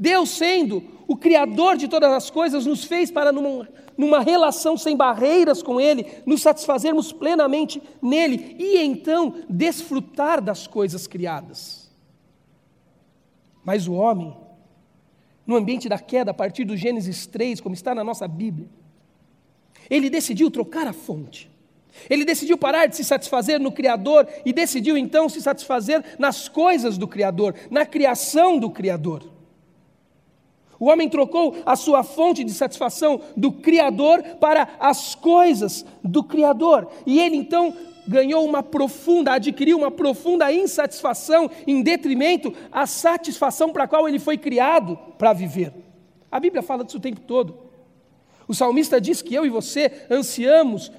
Deus, 0.01 0.31
sendo 0.31 0.83
o 1.07 1.15
Criador 1.15 1.77
de 1.77 1.87
todas 1.87 2.11
as 2.11 2.31
coisas, 2.31 2.65
nos 2.65 2.85
fez 2.85 3.11
para, 3.11 3.31
numa, 3.31 3.69
numa 3.99 4.21
relação 4.21 4.79
sem 4.79 4.97
barreiras 4.97 5.63
com 5.63 5.79
Ele, 5.79 6.07
nos 6.25 6.41
satisfazermos 6.41 7.13
plenamente 7.13 7.83
nele 8.01 8.57
e 8.59 8.79
então 8.79 9.35
desfrutar 9.47 10.41
das 10.41 10.67
coisas 10.67 11.07
criadas. 11.07 11.91
Mas 13.63 13.87
o 13.87 13.93
homem, 13.93 14.35
no 15.47 15.55
ambiente 15.55 15.87
da 15.87 15.99
queda, 15.99 16.31
a 16.31 16.35
partir 16.35 16.65
do 16.65 16.79
Gênesis 16.79 17.27
3, 17.27 17.61
como 17.61 17.75
está 17.75 17.95
na 17.95 18.03
nossa 18.03 18.27
Bíblia, 18.27 18.71
ele 19.91 20.09
decidiu 20.09 20.51
trocar 20.51 20.87
a 20.87 20.95
fonte. 20.95 21.51
Ele 22.09 22.25
decidiu 22.25 22.57
parar 22.57 22.87
de 22.87 22.97
se 22.97 23.05
satisfazer 23.05 23.61
no 23.61 23.71
Criador 23.71 24.27
e 24.47 24.53
decidiu 24.53 24.97
então 24.97 25.29
se 25.29 25.43
satisfazer 25.43 26.17
nas 26.19 26.49
coisas 26.49 26.97
do 26.97 27.07
Criador, 27.07 27.55
na 27.71 27.85
criação 27.85 28.59
do 28.59 28.71
Criador. 28.71 29.40
O 30.81 30.89
homem 30.89 31.11
trocou 31.11 31.55
a 31.67 31.77
sua 31.77 32.03
fonte 32.03 32.43
de 32.43 32.53
satisfação 32.55 33.21
do 33.37 33.53
Criador 33.53 34.23
para 34.41 34.67
as 34.81 35.15
coisas 35.15 35.85
do 36.03 36.25
Criador. 36.25 36.89
E 37.05 37.21
ele 37.21 37.37
então 37.37 37.77
ganhou 38.09 38.45
uma 38.47 38.63
profunda, 38.63 39.35
adquiriu 39.35 39.77
uma 39.77 39.91
profunda 39.91 40.51
insatisfação 40.51 41.51
em 41.67 41.83
detrimento 41.83 42.53
à 42.73 42.87
satisfação 42.87 43.71
para 43.71 43.85
a 43.85 43.89
qual 43.89 44.09
ele 44.09 44.19
foi 44.19 44.39
criado 44.39 44.97
para 45.19 45.35
viver. 45.35 45.73
A 46.33 46.41
Bíblia 46.41 46.63
fala 46.63 46.83
disso 46.83 46.97
o 46.97 47.01
tempo 47.01 47.21
todo. 47.21 47.59
O 48.49 48.55
salmista 48.55 48.99
diz 48.99 49.21
que 49.21 49.35
eu 49.35 49.45
e 49.45 49.51
você 49.51 50.07
ansiamos 50.11 50.91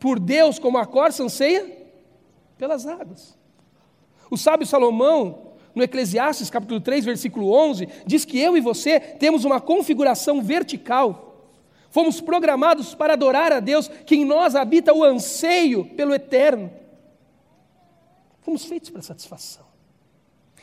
por 0.00 0.18
Deus 0.18 0.58
como 0.58 0.78
a 0.78 0.84
corça 0.84 1.22
anseia 1.22 1.64
pelas 2.58 2.86
águas. 2.86 3.38
O 4.28 4.36
sábio 4.36 4.66
Salomão 4.66 5.47
no 5.78 5.84
Eclesiastes 5.84 6.50
capítulo 6.50 6.80
3, 6.80 7.04
versículo 7.04 7.50
11, 7.52 7.88
diz 8.04 8.24
que 8.24 8.38
eu 8.38 8.56
e 8.56 8.60
você 8.60 9.00
temos 9.00 9.44
uma 9.44 9.60
configuração 9.60 10.42
vertical. 10.42 11.24
Fomos 11.88 12.20
programados 12.20 12.94
para 12.94 13.14
adorar 13.14 13.52
a 13.52 13.60
Deus, 13.60 13.88
que 14.04 14.16
em 14.16 14.24
nós 14.24 14.54
habita 14.54 14.92
o 14.92 15.02
anseio 15.02 15.86
pelo 15.96 16.12
eterno. 16.12 16.70
Fomos 18.42 18.64
feitos 18.64 18.90
para 18.90 19.00
satisfação. 19.00 19.66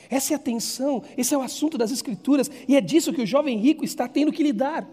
Essa 0.09 0.33
é 0.33 0.35
a 0.35 0.39
tensão, 0.39 1.01
esse 1.17 1.33
é 1.33 1.37
o 1.37 1.41
assunto 1.41 1.77
das 1.77 1.91
Escrituras, 1.91 2.51
e 2.67 2.75
é 2.75 2.81
disso 2.81 3.11
que 3.11 3.21
o 3.21 3.25
jovem 3.25 3.57
rico 3.57 3.83
está 3.83 4.07
tendo 4.07 4.31
que 4.31 4.43
lidar. 4.43 4.87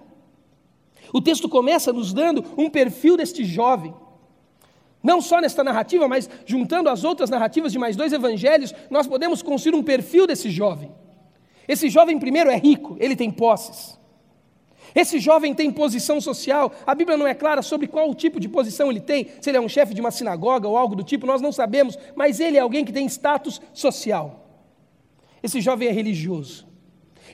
O 1.13 1.21
texto 1.21 1.49
começa 1.49 1.93
nos 1.93 2.15
dando 2.15 2.45
um 2.57 2.71
perfil 2.71 3.17
deste 3.17 3.45
jovem. 3.45 3.93
Não 5.03 5.21
só 5.21 5.41
nesta 5.41 5.65
narrativa, 5.65 6.07
mas 6.07 6.31
juntando 6.47 6.89
as 6.89 7.03
outras 7.03 7.29
narrativas 7.29 7.73
de 7.73 7.79
mais 7.79 7.97
dois 7.97 8.13
evangelhos, 8.13 8.73
nós 8.89 9.07
podemos 9.07 9.43
construir 9.43 9.75
um 9.75 9.83
perfil 9.83 10.27
desse 10.27 10.51
jovem. 10.51 10.93
Esse 11.67 11.89
jovem, 11.89 12.19
primeiro, 12.19 12.51
é 12.51 12.57
rico, 12.57 12.97
ele 13.01 13.17
tem 13.17 13.31
posses. 13.31 13.99
Esse 14.95 15.19
jovem 15.19 15.55
tem 15.55 15.71
posição 15.71 16.21
social, 16.21 16.73
a 16.87 16.95
Bíblia 16.95 17.17
não 17.17 17.27
é 17.27 17.35
clara 17.35 17.63
sobre 17.63 17.87
qual 17.87 18.15
tipo 18.15 18.39
de 18.39 18.49
posição 18.49 18.91
ele 18.91 19.01
tem, 19.01 19.29
se 19.41 19.49
ele 19.49 19.57
é 19.57 19.61
um 19.61 19.69
chefe 19.69 19.95
de 19.95 20.01
uma 20.01 20.11
sinagoga 20.11 20.69
ou 20.69 20.77
algo 20.77 20.95
do 20.95 21.03
tipo, 21.03 21.27
nós 21.27 21.41
não 21.41 21.51
sabemos, 21.51 21.99
mas 22.15 22.41
ele 22.41 22.59
é 22.59 22.61
alguém 22.61 22.85
que 22.85 22.93
tem 22.93 23.07
status 23.07 23.61
social. 23.73 24.51
Esse 25.43 25.61
jovem 25.61 25.89
é 25.89 25.93
religioso, 25.93 26.67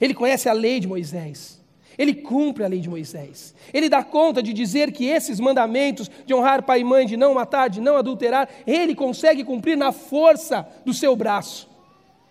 ele 0.01 0.15
conhece 0.15 0.49
a 0.49 0.53
lei 0.53 0.79
de 0.79 0.87
Moisés, 0.87 1.61
ele 1.99 2.15
cumpre 2.15 2.65
a 2.65 2.69
lei 2.69 2.79
de 2.79 2.89
Moisés. 2.89 3.55
Ele 3.75 3.89
dá 3.89 4.05
conta 4.05 4.41
de 4.41 4.53
dizer 4.53 4.93
que 4.93 5.05
esses 5.07 5.41
mandamentos 5.41 6.09
de 6.25 6.33
honrar 6.33 6.63
pai 6.63 6.81
e 6.81 6.85
mãe, 6.85 7.05
de 7.05 7.17
não 7.17 7.35
matar, 7.35 7.69
de 7.69 7.81
não 7.81 7.97
adulterar, 7.97 8.49
ele 8.65 8.95
consegue 8.95 9.43
cumprir 9.43 9.77
na 9.77 9.91
força 9.91 10.67
do 10.87 10.95
seu 10.95 11.17
braço. 11.17 11.69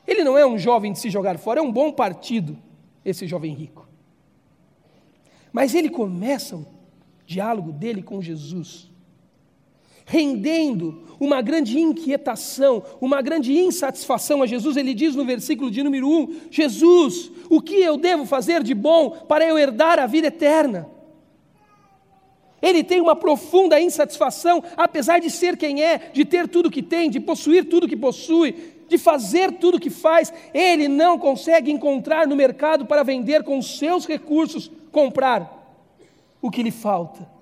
Ele 0.08 0.24
não 0.24 0.38
é 0.38 0.48
um 0.48 0.58
jovem 0.58 0.94
de 0.94 1.00
se 1.00 1.10
jogar 1.10 1.38
fora, 1.38 1.60
é 1.60 1.64
um 1.64 1.72
bom 1.72 1.92
partido, 1.92 2.58
esse 3.04 3.28
jovem 3.28 3.54
rico. 3.54 3.86
Mas 5.52 5.76
ele 5.76 5.90
começa 5.90 6.56
o 6.56 6.66
diálogo 7.26 7.74
dele 7.74 8.02
com 8.02 8.22
Jesus 8.22 8.90
rendendo 10.08 11.04
uma 11.20 11.42
grande 11.42 11.78
inquietação, 11.78 12.82
uma 13.02 13.22
grande 13.22 13.56
insatisfação 13.56 14.42
a 14.42 14.48
Jesus. 14.48 14.78
Ele 14.78 14.94
diz 14.94 15.16
no 15.16 15.26
versículo 15.26 15.70
de 15.70 15.84
número 15.84 16.08
1: 16.08 16.36
Jesus, 16.50 17.30
o 17.50 17.62
que 17.62 17.76
eu 17.76 17.98
devo 17.98 18.26
fazer 18.26 18.64
de 18.64 18.74
bom 18.74 19.10
para 19.10 19.46
eu 19.46 19.60
herdar 19.60 20.00
a 20.00 20.08
vida 20.08 20.28
eterna? 20.28 20.90
Ele 22.62 22.84
tem 22.84 23.02
uma 23.02 23.16
profunda 23.16 23.80
insatisfação, 23.80 24.64
apesar 24.76 25.20
de 25.20 25.30
ser 25.30 25.58
quem 25.58 25.84
é, 25.84 26.10
de 26.12 26.26
ter 26.26 26.48
tudo 26.48 26.72
que 26.72 26.82
tem, 26.82 27.10
de 27.10 27.20
possuir 27.20 27.66
tudo 27.66 27.88
que 27.88 27.96
possui, 27.96 28.56
de 28.88 28.98
fazer 28.98 29.52
tudo 29.54 29.80
que 29.80 29.90
faz, 29.90 30.34
ele 30.54 30.88
não 30.88 31.20
consegue 31.20 31.70
encontrar 31.70 32.26
no 32.26 32.36
mercado 32.36 32.86
para 32.86 33.04
vender 33.04 33.44
com 33.44 33.62
seus 33.62 34.08
recursos, 34.08 34.72
comprar 34.92 35.54
o 36.42 36.50
que 36.50 36.64
lhe 36.64 36.72
falta 36.72 37.37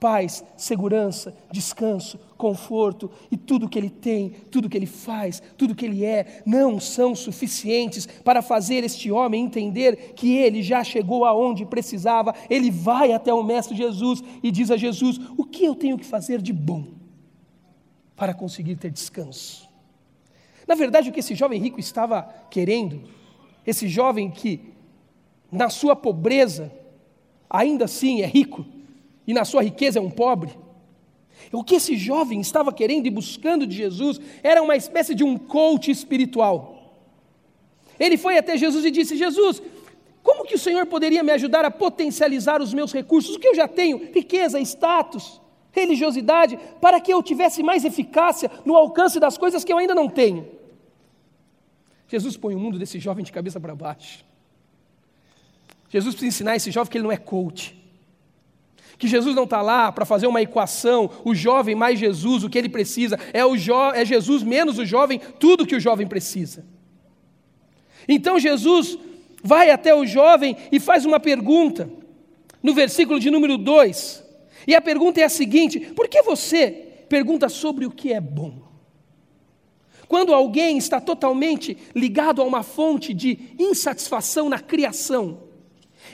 paz, 0.00 0.44
segurança, 0.56 1.34
descanso, 1.50 2.18
conforto 2.36 3.10
e 3.30 3.36
tudo 3.36 3.68
que 3.68 3.78
ele 3.78 3.90
tem, 3.90 4.30
tudo 4.50 4.68
que 4.68 4.76
ele 4.76 4.86
faz, 4.86 5.42
tudo 5.56 5.74
que 5.74 5.84
ele 5.84 6.04
é, 6.04 6.42
não 6.46 6.78
são 6.78 7.14
suficientes 7.14 8.06
para 8.06 8.40
fazer 8.40 8.84
este 8.84 9.10
homem 9.10 9.44
entender 9.44 10.14
que 10.14 10.36
ele 10.36 10.62
já 10.62 10.84
chegou 10.84 11.24
aonde 11.24 11.66
precisava. 11.66 12.34
Ele 12.48 12.70
vai 12.70 13.12
até 13.12 13.34
o 13.34 13.42
Mestre 13.42 13.76
Jesus 13.76 14.22
e 14.42 14.50
diz 14.50 14.70
a 14.70 14.76
Jesus: 14.76 15.18
O 15.36 15.44
que 15.44 15.64
eu 15.64 15.74
tenho 15.74 15.98
que 15.98 16.04
fazer 16.04 16.40
de 16.40 16.52
bom 16.52 16.86
para 18.14 18.32
conseguir 18.32 18.76
ter 18.76 18.90
descanso? 18.90 19.68
Na 20.66 20.74
verdade, 20.74 21.08
o 21.08 21.12
que 21.12 21.20
esse 21.20 21.34
jovem 21.34 21.60
rico 21.60 21.80
estava 21.80 22.22
querendo, 22.50 23.02
esse 23.66 23.88
jovem 23.88 24.30
que, 24.30 24.60
na 25.50 25.70
sua 25.70 25.96
pobreza, 25.96 26.70
ainda 27.50 27.86
assim 27.86 28.20
é 28.20 28.26
rico, 28.26 28.64
e 29.28 29.34
na 29.34 29.44
sua 29.44 29.62
riqueza 29.62 29.98
é 29.98 30.02
um 30.02 30.10
pobre. 30.10 30.58
O 31.52 31.62
que 31.62 31.74
esse 31.74 31.96
jovem 31.98 32.40
estava 32.40 32.72
querendo 32.72 33.06
e 33.06 33.10
buscando 33.10 33.66
de 33.66 33.76
Jesus 33.76 34.18
era 34.42 34.62
uma 34.62 34.74
espécie 34.74 35.14
de 35.14 35.22
um 35.22 35.36
coach 35.36 35.90
espiritual. 35.90 36.96
Ele 38.00 38.16
foi 38.16 38.38
até 38.38 38.56
Jesus 38.56 38.86
e 38.86 38.90
disse: 38.90 39.18
Jesus, 39.18 39.62
como 40.22 40.46
que 40.46 40.54
o 40.54 40.58
Senhor 40.58 40.86
poderia 40.86 41.22
me 41.22 41.30
ajudar 41.32 41.62
a 41.66 41.70
potencializar 41.70 42.62
os 42.62 42.72
meus 42.72 42.90
recursos, 42.90 43.36
o 43.36 43.38
que 43.38 43.48
eu 43.48 43.54
já 43.54 43.68
tenho, 43.68 44.10
riqueza, 44.14 44.58
status, 44.60 45.38
religiosidade, 45.72 46.58
para 46.80 46.98
que 46.98 47.12
eu 47.12 47.22
tivesse 47.22 47.62
mais 47.62 47.84
eficácia 47.84 48.50
no 48.64 48.74
alcance 48.74 49.20
das 49.20 49.36
coisas 49.36 49.62
que 49.62 49.72
eu 49.72 49.76
ainda 49.76 49.94
não 49.94 50.08
tenho? 50.08 50.48
Jesus 52.08 52.34
põe 52.34 52.54
o 52.54 52.58
mundo 52.58 52.78
desse 52.78 52.98
jovem 52.98 53.22
de 53.22 53.30
cabeça 53.30 53.60
para 53.60 53.74
baixo. 53.74 54.24
Jesus 55.90 56.14
precisa 56.14 56.34
ensinar 56.34 56.56
esse 56.56 56.70
jovem 56.70 56.90
que 56.90 56.96
ele 56.96 57.04
não 57.04 57.12
é 57.12 57.18
coach 57.18 57.77
que 58.98 59.06
Jesus 59.06 59.34
não 59.34 59.44
está 59.44 59.62
lá 59.62 59.92
para 59.92 60.04
fazer 60.04 60.26
uma 60.26 60.42
equação, 60.42 61.08
o 61.24 61.34
jovem 61.34 61.74
mais 61.74 61.98
Jesus, 61.98 62.42
o 62.42 62.50
que 62.50 62.58
ele 62.58 62.68
precisa, 62.68 63.18
é, 63.32 63.44
o 63.46 63.54
é 63.94 64.04
Jesus 64.04 64.42
menos 64.42 64.78
o 64.78 64.84
jovem, 64.84 65.20
tudo 65.38 65.66
que 65.66 65.76
o 65.76 65.80
jovem 65.80 66.06
precisa. 66.06 66.66
Então 68.08 68.38
Jesus 68.38 68.98
vai 69.42 69.70
até 69.70 69.94
o 69.94 70.04
jovem 70.04 70.56
e 70.72 70.80
faz 70.80 71.06
uma 71.06 71.20
pergunta, 71.20 71.88
no 72.60 72.74
versículo 72.74 73.20
de 73.20 73.30
número 73.30 73.56
2. 73.56 74.24
E 74.66 74.74
a 74.74 74.80
pergunta 74.80 75.20
é 75.20 75.24
a 75.24 75.28
seguinte: 75.28 75.78
por 75.78 76.08
que 76.08 76.20
você 76.22 76.70
pergunta 77.08 77.48
sobre 77.48 77.86
o 77.86 77.90
que 77.90 78.12
é 78.12 78.20
bom? 78.20 78.66
Quando 80.08 80.32
alguém 80.34 80.78
está 80.78 81.00
totalmente 81.00 81.76
ligado 81.94 82.42
a 82.42 82.44
uma 82.44 82.62
fonte 82.62 83.14
de 83.14 83.38
insatisfação 83.58 84.48
na 84.48 84.58
criação, 84.58 85.47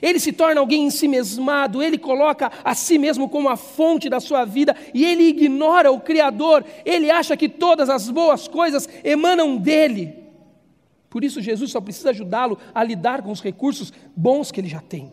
ele 0.01 0.19
se 0.19 0.33
torna 0.33 0.61
alguém 0.61 0.85
ensimesmado, 0.85 1.83
ele 1.83 1.99
coloca 1.99 2.51
a 2.63 2.75
si 2.75 2.99
mesmo 2.99 3.29
como 3.29 3.49
a 3.49 3.57
fonte 3.57 4.09
da 4.09 4.21
sua 4.21 4.45
vida 4.45 4.77
e 4.93 5.05
ele 5.05 5.25
ignora 5.25 5.91
o 5.91 6.01
Criador, 6.01 6.65
ele 6.85 7.11
acha 7.11 7.37
que 7.37 7.49
todas 7.49 7.89
as 7.89 8.11
boas 8.11 8.49
coisas 8.49 8.89
emanam 9.03 9.57
dele. 9.57 10.25
Por 11.09 11.23
isso, 11.23 11.41
Jesus 11.41 11.71
só 11.71 11.81
precisa 11.81 12.11
ajudá-lo 12.11 12.59
a 12.75 12.83
lidar 12.83 13.23
com 13.23 13.31
os 13.31 13.41
recursos 13.41 13.93
bons 14.17 14.51
que 14.51 14.61
ele 14.61 14.69
já 14.69 14.81
tem. 14.81 15.13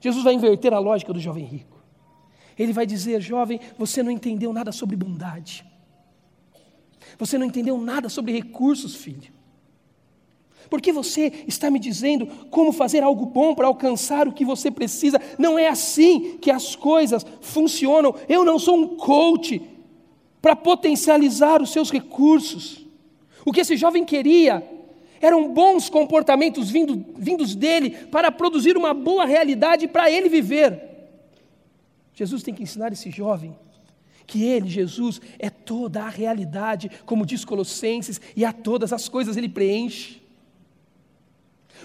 Jesus 0.00 0.24
vai 0.24 0.32
inverter 0.32 0.72
a 0.72 0.78
lógica 0.78 1.12
do 1.12 1.20
jovem 1.20 1.44
rico. 1.44 1.78
Ele 2.58 2.72
vai 2.72 2.86
dizer: 2.86 3.20
jovem, 3.20 3.60
você 3.76 4.02
não 4.02 4.10
entendeu 4.10 4.50
nada 4.50 4.72
sobre 4.72 4.96
bondade. 4.96 5.62
Você 7.18 7.36
não 7.36 7.46
entendeu 7.46 7.76
nada 7.76 8.08
sobre 8.08 8.32
recursos, 8.32 8.94
filho. 8.94 9.33
Porque 10.74 10.90
você 10.90 11.32
está 11.46 11.70
me 11.70 11.78
dizendo 11.78 12.26
como 12.50 12.72
fazer 12.72 13.04
algo 13.04 13.24
bom 13.26 13.54
para 13.54 13.68
alcançar 13.68 14.26
o 14.26 14.32
que 14.32 14.44
você 14.44 14.72
precisa. 14.72 15.20
Não 15.38 15.56
é 15.56 15.68
assim 15.68 16.36
que 16.38 16.50
as 16.50 16.74
coisas 16.74 17.24
funcionam. 17.40 18.12
Eu 18.28 18.44
não 18.44 18.58
sou 18.58 18.76
um 18.76 18.96
coach 18.96 19.62
para 20.42 20.56
potencializar 20.56 21.62
os 21.62 21.70
seus 21.70 21.92
recursos. 21.92 22.84
O 23.46 23.52
que 23.52 23.60
esse 23.60 23.76
jovem 23.76 24.04
queria 24.04 24.68
eram 25.20 25.54
bons 25.54 25.88
comportamentos 25.88 26.70
vindo, 26.70 27.06
vindos 27.16 27.54
dele 27.54 27.90
para 27.90 28.32
produzir 28.32 28.76
uma 28.76 28.92
boa 28.92 29.24
realidade 29.24 29.86
para 29.86 30.10
ele 30.10 30.28
viver. 30.28 30.82
Jesus 32.14 32.42
tem 32.42 32.52
que 32.52 32.64
ensinar 32.64 32.92
esse 32.92 33.12
jovem 33.12 33.54
que 34.26 34.42
ele, 34.42 34.68
Jesus, 34.68 35.20
é 35.38 35.48
toda 35.48 36.02
a 36.02 36.08
realidade, 36.08 36.90
como 37.06 37.24
diz 37.24 37.44
Colossenses, 37.44 38.20
e 38.34 38.44
a 38.44 38.52
todas 38.52 38.92
as 38.92 39.08
coisas 39.08 39.36
ele 39.36 39.48
preenche. 39.48 40.23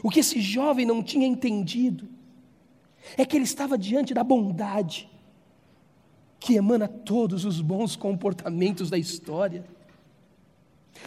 O 0.04 0.10
que 0.10 0.20
esse 0.20 0.40
jovem 0.40 0.86
não 0.86 1.04
tinha 1.04 1.28
entendido 1.28 2.08
é 3.18 3.26
que 3.26 3.36
ele 3.36 3.46
estava 3.46 3.78
diante 3.78 4.14
da 4.14 4.24
bondade 4.24 5.10
que 6.40 6.56
emana 6.56 6.88
todos 6.88 7.44
os 7.44 7.60
bons 7.60 7.96
comportamentos 7.96 8.90
da 8.90 8.98
história. 8.98 9.66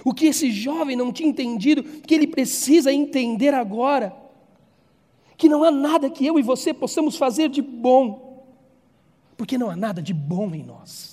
O 0.05 0.13
que 0.13 0.27
esse 0.27 0.51
jovem 0.51 0.95
não 0.95 1.13
tinha 1.13 1.29
entendido, 1.29 1.83
que 1.83 2.15
ele 2.15 2.27
precisa 2.27 2.93
entender 2.93 3.55
agora, 3.55 4.15
que 5.37 5.49
não 5.49 5.65
há 5.65 5.71
nada 5.71 6.11
que 6.11 6.27
eu 6.27 6.39
e 6.39 6.43
você 6.43 6.73
possamos 6.75 7.17
fazer 7.17 7.49
de 7.49 7.63
bom, 7.63 8.47
porque 9.37 9.57
não 9.59 9.71
há 9.71 9.77
nada 9.77 10.03
de 10.03 10.13
bom 10.13 10.55
em 10.55 10.63
nós. 10.63 11.12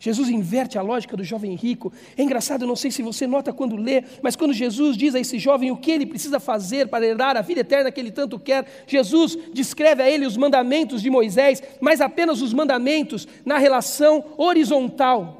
Jesus 0.00 0.28
inverte 0.28 0.78
a 0.78 0.82
lógica 0.82 1.16
do 1.16 1.24
jovem 1.24 1.54
rico. 1.56 1.92
É 2.16 2.22
engraçado, 2.22 2.66
não 2.66 2.76
sei 2.76 2.90
se 2.90 3.02
você 3.02 3.26
nota 3.26 3.52
quando 3.52 3.74
lê, 3.74 4.04
mas 4.22 4.36
quando 4.36 4.52
Jesus 4.52 4.96
diz 4.96 5.14
a 5.14 5.20
esse 5.20 5.38
jovem 5.38 5.72
o 5.72 5.76
que 5.76 5.90
ele 5.90 6.06
precisa 6.06 6.38
fazer 6.38 6.86
para 6.86 7.04
herdar 7.04 7.36
a 7.36 7.42
vida 7.42 7.60
eterna 7.60 7.90
que 7.90 7.98
ele 7.98 8.12
tanto 8.12 8.38
quer, 8.38 8.84
Jesus 8.86 9.36
descreve 9.52 10.02
a 10.02 10.08
ele 10.08 10.24
os 10.24 10.36
mandamentos 10.36 11.02
de 11.02 11.10
Moisés, 11.10 11.62
mas 11.80 12.00
apenas 12.00 12.40
os 12.40 12.52
mandamentos 12.52 13.26
na 13.44 13.58
relação 13.58 14.24
horizontal. 14.36 15.38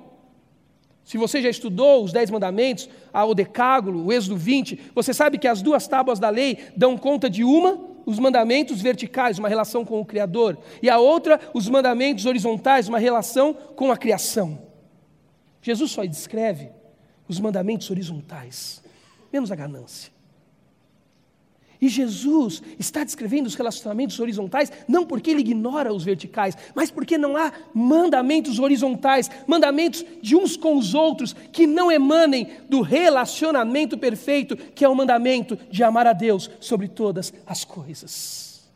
Se 1.05 1.17
você 1.17 1.41
já 1.41 1.49
estudou 1.49 2.05
os 2.05 2.12
Dez 2.12 2.31
Mandamentos, 2.31 2.91
o 3.15 3.35
Decágulo, 3.35 4.05
o 4.05 4.12
Êxodo 4.12 4.37
20, 4.37 4.91
você 4.95 5.15
sabe 5.15 5.38
que 5.38 5.49
as 5.49 5.62
duas 5.62 5.88
tábuas 5.88 6.19
da 6.19 6.29
lei 6.29 6.59
dão 6.77 6.99
conta 6.99 7.31
de 7.31 7.43
uma, 7.43 7.88
os 8.09 8.19
mandamentos 8.19 8.81
verticais, 8.81 9.38
uma 9.38 9.50
relação 9.50 9.85
com 9.85 10.00
o 10.00 10.05
Criador, 10.05 10.57
e 10.83 10.88
a 10.88 10.99
outra, 10.99 11.38
os 11.53 11.69
mandamentos 11.69 12.25
horizontais, 12.25 12.88
uma 12.88 12.99
relação 12.99 13.53
com 13.53 13.93
a 13.93 13.99
criação. 13.99 14.62
Jesus 15.61 15.91
só 15.91 16.03
descreve 16.07 16.71
os 17.29 17.38
mandamentos 17.38 17.91
horizontais, 17.91 18.83
menos 19.31 19.53
a 19.53 19.55
ganância. 19.55 20.11
E 21.80 21.88
Jesus 21.88 22.61
está 22.78 23.04
descrevendo 23.04 23.47
os 23.47 23.54
relacionamentos 23.54 24.18
horizontais 24.18 24.73
não 24.88 25.06
porque 25.06 25.30
ele 25.30 25.40
ignora 25.40 25.92
os 25.92 26.02
verticais, 26.02 26.56
mas 26.75 26.90
porque 26.90 27.16
não 27.16 27.37
há 27.37 27.52
mandamentos 27.73 28.58
horizontais, 28.58 29.30
mandamentos 29.47 30.04
de 30.20 30.35
uns 30.35 30.56
com 30.56 30.76
os 30.76 30.92
outros 30.92 31.35
que 31.52 31.66
não 31.66 31.90
emanem 31.90 32.49
do 32.68 32.80
relacionamento 32.80 33.97
perfeito, 33.97 34.56
que 34.56 34.85
é 34.85 34.88
o 34.88 34.94
mandamento 34.94 35.56
de 35.70 35.85
amar 35.85 36.06
a 36.06 36.12
Deus 36.12 36.50
sobre 36.58 36.88
todas 36.88 37.32
as 37.47 37.64
coisas. 37.64 38.68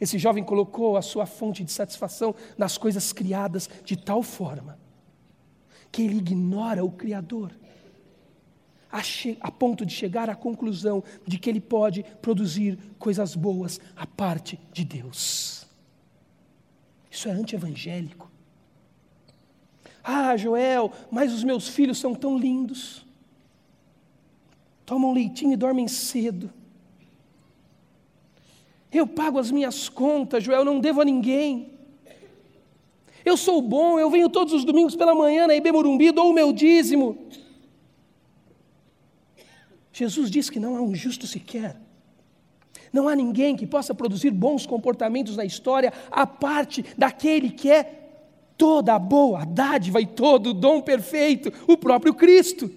Esse 0.00 0.16
jovem 0.16 0.44
colocou 0.44 0.96
a 0.96 1.02
sua 1.02 1.26
fonte 1.26 1.64
de 1.64 1.72
satisfação 1.72 2.34
nas 2.56 2.78
coisas 2.78 3.12
criadas 3.12 3.68
de 3.84 3.96
tal 3.96 4.22
forma 4.22 4.78
que 5.90 6.02
ele 6.02 6.18
ignora 6.18 6.84
o 6.84 6.90
Criador 6.90 7.50
a, 8.90 9.02
a, 9.40 9.50
ponto 9.50 9.84
de 9.84 9.92
chegar 9.92 10.30
à 10.30 10.34
conclusão 10.34 11.02
de 11.26 11.38
que 11.38 11.50
ele 11.50 11.60
pode 11.60 12.04
produzir 12.22 12.78
coisas 12.98 13.34
boas 13.34 13.80
à 13.96 14.06
parte 14.06 14.58
de 14.72 14.84
Deus. 14.84 15.66
Isso 17.10 17.28
é 17.28 17.32
anti-evangélico. 17.32 18.30
Ah, 20.02 20.36
Joel, 20.36 20.90
mas 21.10 21.32
os 21.32 21.44
meus 21.44 21.68
filhos 21.68 21.98
são 21.98 22.14
tão 22.14 22.38
lindos. 22.38 23.04
Tomam 24.86 25.12
leitinho 25.12 25.52
e 25.52 25.56
dormem 25.56 25.86
cedo. 25.86 26.50
Eu 28.90 29.06
pago 29.06 29.38
as 29.38 29.50
minhas 29.50 29.88
contas, 29.88 30.42
Joel, 30.42 30.64
não 30.64 30.80
devo 30.80 31.02
a 31.02 31.04
ninguém. 31.04 31.72
Eu 33.22 33.36
sou 33.36 33.60
bom, 33.60 33.98
eu 33.98 34.08
venho 34.08 34.30
todos 34.30 34.54
os 34.54 34.64
domingos 34.64 34.96
pela 34.96 35.14
manhã 35.14 35.46
na 35.46 35.54
IB 35.54 35.70
Morumbi, 35.72 36.10
dou 36.10 36.30
o 36.30 36.32
meu 36.32 36.54
dízimo. 36.54 37.18
Jesus 39.98 40.30
diz 40.30 40.48
que 40.48 40.60
não 40.60 40.76
há 40.76 40.80
um 40.80 40.94
justo 40.94 41.26
sequer. 41.26 41.76
Não 42.92 43.08
há 43.08 43.16
ninguém 43.16 43.56
que 43.56 43.66
possa 43.66 43.92
produzir 43.92 44.30
bons 44.30 44.64
comportamentos 44.64 45.36
na 45.36 45.44
história, 45.44 45.92
a 46.08 46.24
parte 46.24 46.84
daquele 46.96 47.50
que 47.50 47.68
é 47.68 47.82
toda 48.56 48.94
a 48.94 48.98
boa 48.98 49.44
dádiva 49.44 50.00
e 50.00 50.06
todo 50.06 50.50
o 50.50 50.54
dom 50.54 50.80
perfeito, 50.80 51.52
o 51.66 51.76
próprio 51.76 52.14
Cristo. 52.14 52.70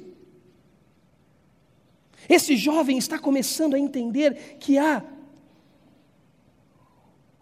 Esse 2.28 2.56
jovem 2.56 2.98
está 2.98 3.20
começando 3.20 3.76
a 3.76 3.80
entender 3.80 4.58
que 4.60 4.80
há 4.80 5.04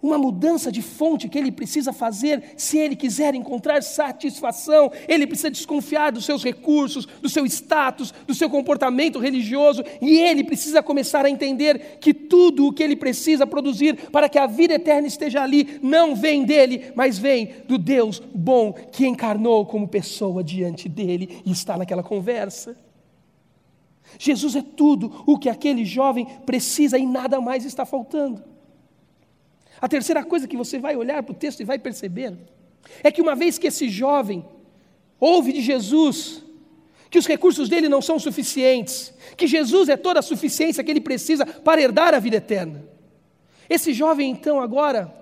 uma 0.02 0.18
mudança 0.18 0.72
de 0.72 0.82
fonte 0.82 1.28
que 1.28 1.38
ele 1.38 1.52
precisa 1.52 1.92
fazer 1.92 2.54
se 2.56 2.78
ele 2.78 2.96
quiser 2.96 3.36
encontrar 3.36 3.84
satisfação. 3.84 4.92
Ele 5.08 5.28
precisa 5.28 5.52
desconfiar 5.52 6.12
dos 6.12 6.26
seus 6.26 6.44
recursos, 6.44 7.06
do 7.06 7.28
seu 7.28 7.46
status, 7.46 8.14
do 8.26 8.34
seu 8.34 8.50
comportamento 8.50 9.20
religioso, 9.20 9.84
e 10.02 10.18
ele 10.18 10.44
precisa 10.44 10.82
começar 10.82 11.26
a 11.26 11.30
entender 11.30 11.98
que 12.00 12.14
tudo 12.14 12.68
o 12.68 12.74
que 12.74 12.84
ele 12.84 12.96
precisa 12.96 13.46
produzir 13.46 14.10
para 14.10 14.30
que 14.30 14.40
a 14.40 14.48
vida 14.48 14.74
eterna 14.74 15.08
esteja 15.08 15.44
ali 15.44 15.80
não 15.82 16.16
vem 16.16 16.44
dele, 16.44 16.92
mas 16.96 17.18
vem 17.18 17.50
do 17.68 17.78
Deus 17.78 18.22
bom 18.34 18.72
que 18.74 19.06
encarnou 19.06 19.66
como 19.66 19.88
pessoa 19.88 20.44
diante 20.44 20.88
dele 20.88 21.42
e 21.46 21.52
está 21.52 21.78
naquela 21.78 22.04
conversa. 22.04 22.78
Jesus 24.18 24.56
é 24.56 24.62
tudo 24.62 25.24
o 25.28 25.38
que 25.38 25.50
aquele 25.50 25.86
jovem 25.86 26.26
precisa 26.46 26.98
e 26.98 27.06
nada 27.06 27.40
mais 27.40 27.66
está 27.66 27.86
faltando. 27.86 28.42
A 29.82 29.88
terceira 29.88 30.24
coisa 30.24 30.48
que 30.48 30.58
você 30.58 30.78
vai 30.80 30.96
olhar 30.96 31.24
para 31.24 31.32
o 31.32 31.36
texto 31.36 31.62
e 31.62 31.66
vai 31.66 31.80
perceber 31.80 32.38
é 33.04 33.12
que 33.12 33.22
uma 33.22 33.36
vez 33.36 33.58
que 33.58 33.68
esse 33.68 33.90
jovem 33.90 34.46
ouve 35.20 35.54
de 35.54 35.62
Jesus 35.62 36.44
que 37.10 37.18
os 37.18 37.26
recursos 37.26 37.68
dele 37.68 37.90
não 37.90 38.02
são 38.02 38.20
suficientes, 38.20 39.12
que 39.36 39.48
Jesus 39.48 39.90
é 39.90 39.98
toda 39.98 40.20
a 40.20 40.24
suficiência 40.24 40.84
que 40.84 40.92
ele 40.92 41.02
precisa 41.02 41.46
para 41.46 41.82
herdar 41.82 42.14
a 42.14 42.20
vida 42.20 42.38
eterna. 42.38 42.84
Esse 43.68 43.94
jovem 43.94 44.30
então 44.30 44.60
agora 44.60 45.14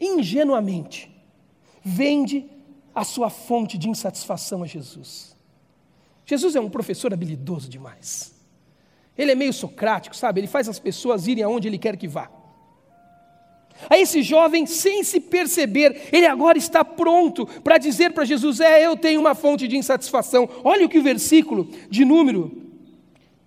ingenuamente 0.00 1.10
vende 1.82 2.46
a 2.94 3.04
sua 3.04 3.28
fonte 3.28 3.76
de 3.76 3.88
insatisfação 3.88 4.62
a 4.62 4.66
Jesus. 4.66 5.36
Jesus 6.24 6.56
é 6.56 6.60
um 6.60 6.70
professor 6.70 7.12
habilidoso 7.12 7.68
demais. 7.68 8.34
Ele 9.16 9.32
é 9.32 9.34
meio 9.34 9.52
socrático, 9.52 10.16
sabe? 10.16 10.40
Ele 10.40 10.46
faz 10.46 10.68
as 10.68 10.78
pessoas 10.78 11.26
irem 11.26 11.44
aonde 11.44 11.68
ele 11.68 11.78
quer 11.78 11.96
que 11.96 12.08
vá. 12.08 12.30
A 13.88 13.98
esse 13.98 14.22
jovem, 14.22 14.66
sem 14.66 15.04
se 15.04 15.20
perceber, 15.20 16.08
ele 16.12 16.26
agora 16.26 16.56
está 16.58 16.84
pronto 16.84 17.46
para 17.62 17.78
dizer 17.78 18.12
para 18.12 18.24
Jesus: 18.24 18.60
É, 18.60 18.86
eu 18.86 18.96
tenho 18.96 19.20
uma 19.20 19.34
fonte 19.34 19.68
de 19.68 19.76
insatisfação. 19.76 20.48
Olha 20.64 20.86
o 20.86 20.88
que 20.88 20.98
o 20.98 21.02
versículo 21.02 21.68
de 21.90 22.04
número 22.04 22.62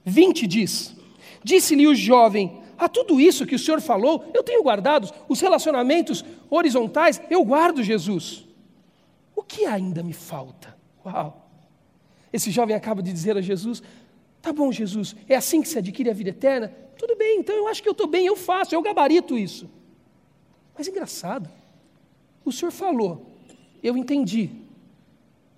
20 0.05 0.47
diz: 0.47 0.95
Disse-lhe 1.43 1.87
o 1.87 1.95
jovem: 1.95 2.61
A 2.77 2.87
tudo 2.87 3.19
isso 3.19 3.45
que 3.45 3.55
o 3.55 3.59
Senhor 3.59 3.81
falou, 3.81 4.29
eu 4.33 4.43
tenho 4.43 4.63
guardados, 4.63 5.13
os 5.27 5.39
relacionamentos 5.41 6.23
horizontais, 6.49 7.21
eu 7.29 7.43
guardo, 7.43 7.83
Jesus. 7.83 8.45
O 9.35 9.43
que 9.43 9.65
ainda 9.65 10.03
me 10.03 10.13
falta? 10.13 10.77
Uau! 11.05 11.49
Esse 12.31 12.51
jovem 12.51 12.75
acaba 12.75 13.01
de 13.01 13.11
dizer 13.11 13.35
a 13.37 13.41
Jesus: 13.41 13.81
Tá 14.41 14.53
bom, 14.53 14.71
Jesus, 14.71 15.15
é 15.27 15.35
assim 15.35 15.61
que 15.61 15.67
se 15.67 15.77
adquire 15.77 16.09
a 16.09 16.13
vida 16.13 16.29
eterna? 16.29 16.71
Tudo 16.97 17.15
bem, 17.15 17.39
então 17.39 17.55
eu 17.55 17.67
acho 17.67 17.81
que 17.81 17.89
eu 17.89 17.93
estou 17.93 18.07
bem, 18.07 18.25
eu 18.25 18.35
faço, 18.35 18.75
eu 18.75 18.81
gabarito 18.81 19.37
isso. 19.37 19.69
Mas 20.79 20.87
engraçado, 20.87 21.49
o 22.45 22.53
senhor 22.53 22.71
falou, 22.71 23.37
eu 23.83 23.97
entendi, 23.97 24.49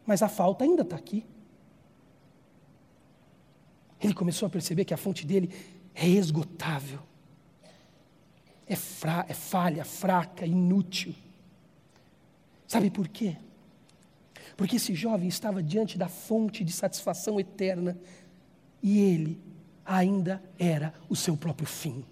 mas 0.04 0.24
a 0.24 0.28
falta 0.28 0.64
ainda 0.64 0.82
está 0.82 0.96
aqui. 0.96 1.24
Ele 4.02 4.16
começou 4.16 4.48
a 4.48 4.50
perceber 4.50 4.84
que 4.84 4.96
a 4.96 4.98
fonte 4.98 5.24
dele 5.24 5.54
é 5.94 6.08
esgotável, 6.08 7.00
é, 8.66 8.76
fra 8.76 9.24
é 9.30 9.34
falha, 9.36 9.86
fraca, 9.86 10.44
inútil. 10.44 11.14
Sabe 12.68 12.90
por 12.90 13.08
quê? 13.08 13.38
Porque 14.58 14.78
esse 14.78 14.96
jovem 14.96 15.28
estava 15.28 15.62
diante 15.62 16.00
da 16.00 16.08
fonte 16.08 16.64
de 16.64 16.72
satisfação 16.72 17.40
eterna 17.40 17.96
e 18.82 18.98
ele 18.98 19.40
ainda 19.86 20.42
era 20.58 20.96
o 21.08 21.16
seu 21.16 21.38
próprio 21.38 21.68
fim. 21.68 22.04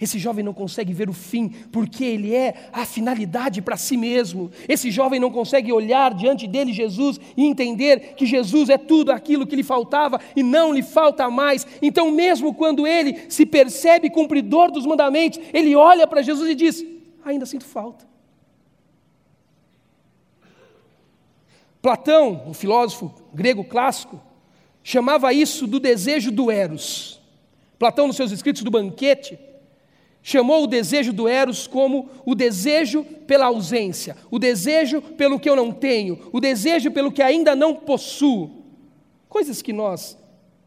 Esse 0.00 0.18
jovem 0.18 0.44
não 0.44 0.52
consegue 0.52 0.92
ver 0.92 1.08
o 1.08 1.12
fim, 1.12 1.48
porque 1.72 2.04
ele 2.04 2.34
é 2.34 2.68
a 2.72 2.84
finalidade 2.84 3.60
para 3.62 3.76
si 3.76 3.96
mesmo. 3.96 4.50
Esse 4.68 4.90
jovem 4.90 5.18
não 5.18 5.30
consegue 5.30 5.72
olhar 5.72 6.14
diante 6.14 6.46
dele 6.46 6.72
Jesus 6.72 7.18
e 7.36 7.44
entender 7.44 8.14
que 8.14 8.26
Jesus 8.26 8.68
é 8.68 8.78
tudo 8.78 9.10
aquilo 9.10 9.46
que 9.46 9.56
lhe 9.56 9.62
faltava 9.62 10.20
e 10.36 10.42
não 10.42 10.72
lhe 10.72 10.82
falta 10.82 11.28
mais. 11.30 11.66
Então, 11.82 12.10
mesmo 12.10 12.54
quando 12.54 12.86
ele 12.86 13.18
se 13.28 13.44
percebe 13.44 14.10
cumpridor 14.10 14.70
dos 14.70 14.86
mandamentos, 14.86 15.40
ele 15.52 15.74
olha 15.74 16.06
para 16.06 16.22
Jesus 16.22 16.50
e 16.50 16.54
diz: 16.54 16.84
Ainda 17.24 17.46
sinto 17.46 17.64
falta. 17.64 18.06
Platão, 21.80 22.42
um 22.46 22.54
filósofo 22.54 23.14
grego 23.32 23.64
clássico, 23.64 24.20
chamava 24.82 25.32
isso 25.32 25.66
do 25.66 25.78
desejo 25.78 26.30
do 26.30 26.50
Eros. 26.50 27.20
Platão, 27.78 28.08
nos 28.08 28.16
seus 28.16 28.32
escritos 28.32 28.62
do 28.62 28.70
banquete, 28.70 29.38
chamou 30.28 30.64
o 30.64 30.66
desejo 30.66 31.10
do 31.10 31.26
Eros 31.26 31.66
como 31.66 32.10
o 32.26 32.34
desejo 32.34 33.02
pela 33.26 33.46
ausência, 33.46 34.14
o 34.30 34.38
desejo 34.38 35.00
pelo 35.00 35.40
que 35.40 35.48
eu 35.48 35.56
não 35.56 35.72
tenho, 35.72 36.18
o 36.30 36.38
desejo 36.38 36.90
pelo 36.90 37.10
que 37.10 37.22
ainda 37.22 37.56
não 37.56 37.74
possuo. 37.74 38.62
Coisas 39.26 39.62
que 39.62 39.72
nós 39.72 40.18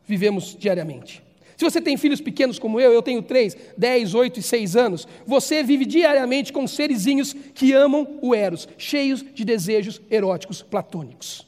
vivemos 0.04 0.56
diariamente. 0.58 1.22
Se 1.56 1.64
você 1.64 1.80
tem 1.80 1.96
filhos 1.96 2.20
pequenos 2.20 2.58
como 2.58 2.80
eu, 2.80 2.92
eu 2.92 3.04
tenho 3.04 3.22
três, 3.22 3.56
dez, 3.78 4.16
oito 4.16 4.40
e 4.40 4.42
seis 4.42 4.76
anos, 4.76 5.08
você 5.28 5.62
vive 5.62 5.86
diariamente 5.86 6.52
com 6.52 6.66
serizinhos 6.66 7.32
que 7.54 7.72
amam 7.72 8.18
o 8.20 8.34
Eros, 8.34 8.68
cheios 8.80 9.24
de 9.32 9.46
desejos 9.46 10.02
eróticos 10.10 10.64
platônicos. 10.64 11.46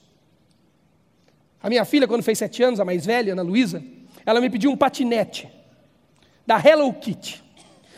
A 1.63 1.67
minha 1.67 1.83
filha, 1.83 2.07
quando 2.07 2.21
fez 2.21 2.37
sete 2.37 2.61
anos, 2.61 2.79
a 2.79 2.85
mais 2.85 3.07
velha, 3.07 3.33
Ana 3.33 3.41
Luísa, 3.41 3.83
ela 4.23 4.39
me 4.39 4.51
pediu 4.51 4.69
um 4.69 4.77
patinete 4.77 5.49
da 6.45 6.61
Hello 6.63 6.93
Kitty. 6.93 7.41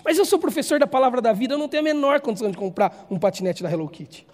Mas 0.05 0.19
eu 0.19 0.23
sou 0.23 0.37
professor 0.37 0.77
da 0.77 0.85
palavra 0.85 1.19
da 1.19 1.33
vida, 1.33 1.55
eu 1.55 1.57
não 1.57 1.67
tenho 1.67 1.81
a 1.81 1.83
menor 1.83 2.21
condição 2.21 2.51
de 2.51 2.55
comprar 2.55 3.07
um 3.09 3.17
patinete 3.17 3.63
da 3.63 3.71
Hello 3.71 3.89
Kitty. 3.89 4.27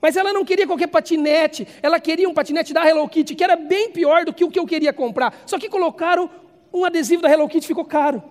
Mas 0.00 0.16
ela 0.16 0.32
não 0.32 0.46
queria 0.46 0.66
qualquer 0.66 0.86
patinete, 0.86 1.68
ela 1.82 2.00
queria 2.00 2.26
um 2.26 2.32
patinete 2.32 2.72
da 2.72 2.88
Hello 2.88 3.06
Kitty, 3.06 3.34
que 3.34 3.44
era 3.44 3.54
bem 3.54 3.92
pior 3.92 4.24
do 4.24 4.32
que 4.32 4.42
o 4.42 4.50
que 4.50 4.58
eu 4.58 4.66
queria 4.66 4.94
comprar. 4.94 5.42
Só 5.44 5.58
que 5.58 5.68
colocaram 5.68 6.30
um 6.72 6.86
adesivo 6.86 7.20
da 7.20 7.30
Hello 7.30 7.46
Kitty, 7.50 7.66
ficou 7.66 7.84
caro. 7.84 8.22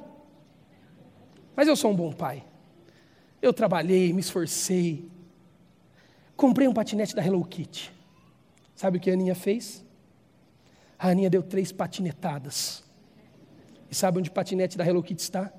Mas 1.56 1.68
eu 1.68 1.76
sou 1.76 1.92
um 1.92 1.96
bom 1.96 2.12
pai. 2.12 2.44
Eu 3.40 3.54
trabalhei, 3.54 4.12
me 4.12 4.20
esforcei. 4.20 5.08
Comprei 6.36 6.68
um 6.68 6.74
patinete 6.74 7.16
da 7.16 7.24
Hello 7.24 7.46
Kitty. 7.46 7.94
Sabe 8.76 8.98
o 8.98 9.00
que 9.00 9.12
a 9.12 9.14
Aninha 9.14 9.36
fez? 9.36 9.86
A 10.98 11.10
Aninha 11.10 11.30
deu 11.30 11.44
três 11.44 11.72
patinetadas. 11.72 12.84
E 13.92 13.94
sabe 13.94 14.18
onde 14.18 14.32
o 14.32 14.34
patinete 14.34 14.76
da 14.76 14.84
Hello 14.84 15.04
Kitty 15.04 15.22
está? 15.22 15.54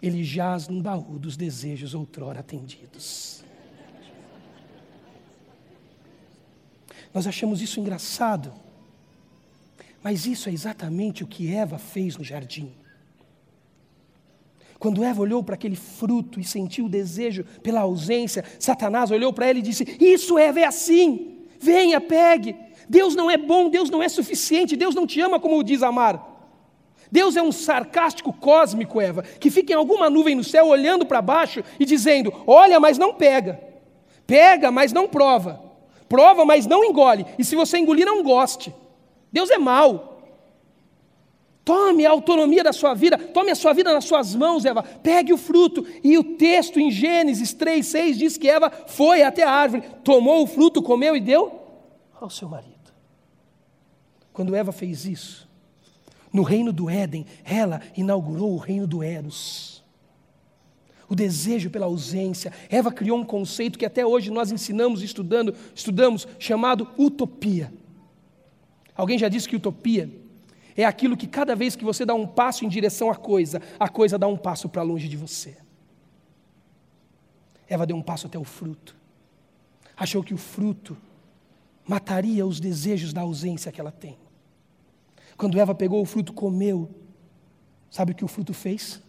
Ele 0.00 0.22
jaz 0.22 0.68
num 0.68 0.80
baú 0.80 1.18
dos 1.18 1.36
desejos 1.36 1.94
outrora 1.94 2.40
atendidos. 2.40 3.42
Nós 7.12 7.26
achamos 7.26 7.60
isso 7.60 7.80
engraçado, 7.80 8.52
mas 10.02 10.26
isso 10.26 10.48
é 10.48 10.52
exatamente 10.52 11.24
o 11.24 11.26
que 11.26 11.52
Eva 11.52 11.78
fez 11.78 12.16
no 12.16 12.22
jardim. 12.22 12.72
Quando 14.78 15.02
Eva 15.02 15.20
olhou 15.20 15.42
para 15.42 15.56
aquele 15.56 15.74
fruto 15.74 16.38
e 16.38 16.44
sentiu 16.44 16.84
o 16.84 16.88
desejo 16.88 17.44
pela 17.62 17.80
ausência, 17.80 18.44
Satanás 18.60 19.10
olhou 19.10 19.32
para 19.32 19.48
ela 19.48 19.58
e 19.58 19.62
disse: 19.62 19.84
Isso, 20.00 20.38
Eva, 20.38 20.60
é 20.60 20.64
assim. 20.64 21.38
Venha, 21.58 22.00
pegue. 22.00 22.54
Deus 22.88 23.14
não 23.14 23.30
é 23.30 23.36
bom, 23.36 23.68
Deus 23.68 23.90
não 23.90 24.02
é 24.02 24.08
suficiente, 24.08 24.76
Deus 24.76 24.94
não 24.94 25.06
te 25.06 25.20
ama 25.20 25.40
como 25.40 25.62
diz 25.64 25.82
amar. 25.82 26.27
Deus 27.10 27.36
é 27.36 27.42
um 27.42 27.52
sarcástico 27.52 28.32
cósmico, 28.32 29.00
Eva, 29.00 29.22
que 29.22 29.50
fica 29.50 29.72
em 29.72 29.76
alguma 29.76 30.10
nuvem 30.10 30.34
no 30.34 30.44
céu 30.44 30.66
olhando 30.66 31.06
para 31.06 31.22
baixo 31.22 31.62
e 31.80 31.84
dizendo: 31.84 32.32
Olha, 32.46 32.78
mas 32.78 32.98
não 32.98 33.14
pega. 33.14 33.60
Pega, 34.26 34.70
mas 34.70 34.92
não 34.92 35.08
prova. 35.08 35.62
Prova, 36.08 36.44
mas 36.44 36.66
não 36.66 36.84
engole. 36.84 37.24
E 37.38 37.44
se 37.44 37.56
você 37.56 37.78
engolir, 37.78 38.04
não 38.04 38.22
goste. 38.22 38.74
Deus 39.32 39.50
é 39.50 39.58
mau. 39.58 40.18
Tome 41.64 42.06
a 42.06 42.10
autonomia 42.10 42.64
da 42.64 42.72
sua 42.72 42.94
vida, 42.94 43.18
tome 43.18 43.50
a 43.50 43.54
sua 43.54 43.74
vida 43.74 43.92
nas 43.92 44.04
suas 44.04 44.34
mãos, 44.34 44.64
Eva. 44.64 44.82
Pegue 44.82 45.34
o 45.34 45.38
fruto. 45.38 45.86
E 46.02 46.16
o 46.16 46.24
texto 46.36 46.80
em 46.80 46.90
Gênesis 46.90 47.52
3, 47.52 47.84
6 47.84 48.18
diz 48.18 48.38
que 48.38 48.48
Eva 48.48 48.70
foi 48.86 49.22
até 49.22 49.42
a 49.42 49.50
árvore, 49.50 49.82
tomou 50.02 50.42
o 50.42 50.46
fruto, 50.46 50.82
comeu 50.82 51.14
e 51.14 51.20
deu 51.20 51.60
ao 52.20 52.30
seu 52.30 52.48
marido. 52.48 52.92
Quando 54.32 54.54
Eva 54.54 54.72
fez 54.72 55.04
isso, 55.04 55.47
no 56.32 56.42
reino 56.42 56.72
do 56.72 56.90
Éden, 56.90 57.26
ela 57.44 57.80
inaugurou 57.96 58.54
o 58.54 58.58
reino 58.58 58.86
do 58.86 59.02
Eros. 59.02 59.82
O 61.08 61.14
desejo 61.14 61.70
pela 61.70 61.86
ausência. 61.86 62.52
Eva 62.68 62.92
criou 62.92 63.18
um 63.18 63.24
conceito 63.24 63.78
que 63.78 63.86
até 63.86 64.04
hoje 64.04 64.30
nós 64.30 64.52
ensinamos 64.52 65.02
estudando, 65.02 65.54
estudamos, 65.74 66.28
chamado 66.38 66.88
utopia. 66.98 67.72
Alguém 68.94 69.18
já 69.18 69.28
disse 69.28 69.48
que 69.48 69.56
utopia 69.56 70.10
é 70.76 70.84
aquilo 70.84 71.16
que 71.16 71.26
cada 71.26 71.56
vez 71.56 71.74
que 71.74 71.84
você 71.84 72.04
dá 72.04 72.14
um 72.14 72.26
passo 72.26 72.64
em 72.64 72.68
direção 72.68 73.10
à 73.10 73.16
coisa, 73.16 73.60
a 73.80 73.88
coisa 73.88 74.16
dá 74.16 74.28
um 74.28 74.36
passo 74.36 74.68
para 74.68 74.82
longe 74.82 75.08
de 75.08 75.16
você. 75.16 75.56
Eva 77.68 77.84
deu 77.84 77.96
um 77.96 78.02
passo 78.02 78.28
até 78.28 78.38
o 78.38 78.44
fruto. 78.44 78.94
Achou 79.96 80.22
que 80.22 80.32
o 80.32 80.38
fruto 80.38 80.96
mataria 81.86 82.46
os 82.46 82.60
desejos 82.60 83.12
da 83.12 83.22
ausência 83.22 83.72
que 83.72 83.80
ela 83.80 83.90
tem. 83.90 84.16
Quando 85.38 85.58
Eva 85.58 85.72
pegou 85.72 86.02
o 86.02 86.04
fruto, 86.04 86.32
comeu, 86.32 86.90
sabe 87.88 88.10
o 88.10 88.14
que 88.14 88.24
o 88.24 88.28
fruto 88.28 88.52
fez? 88.52 89.00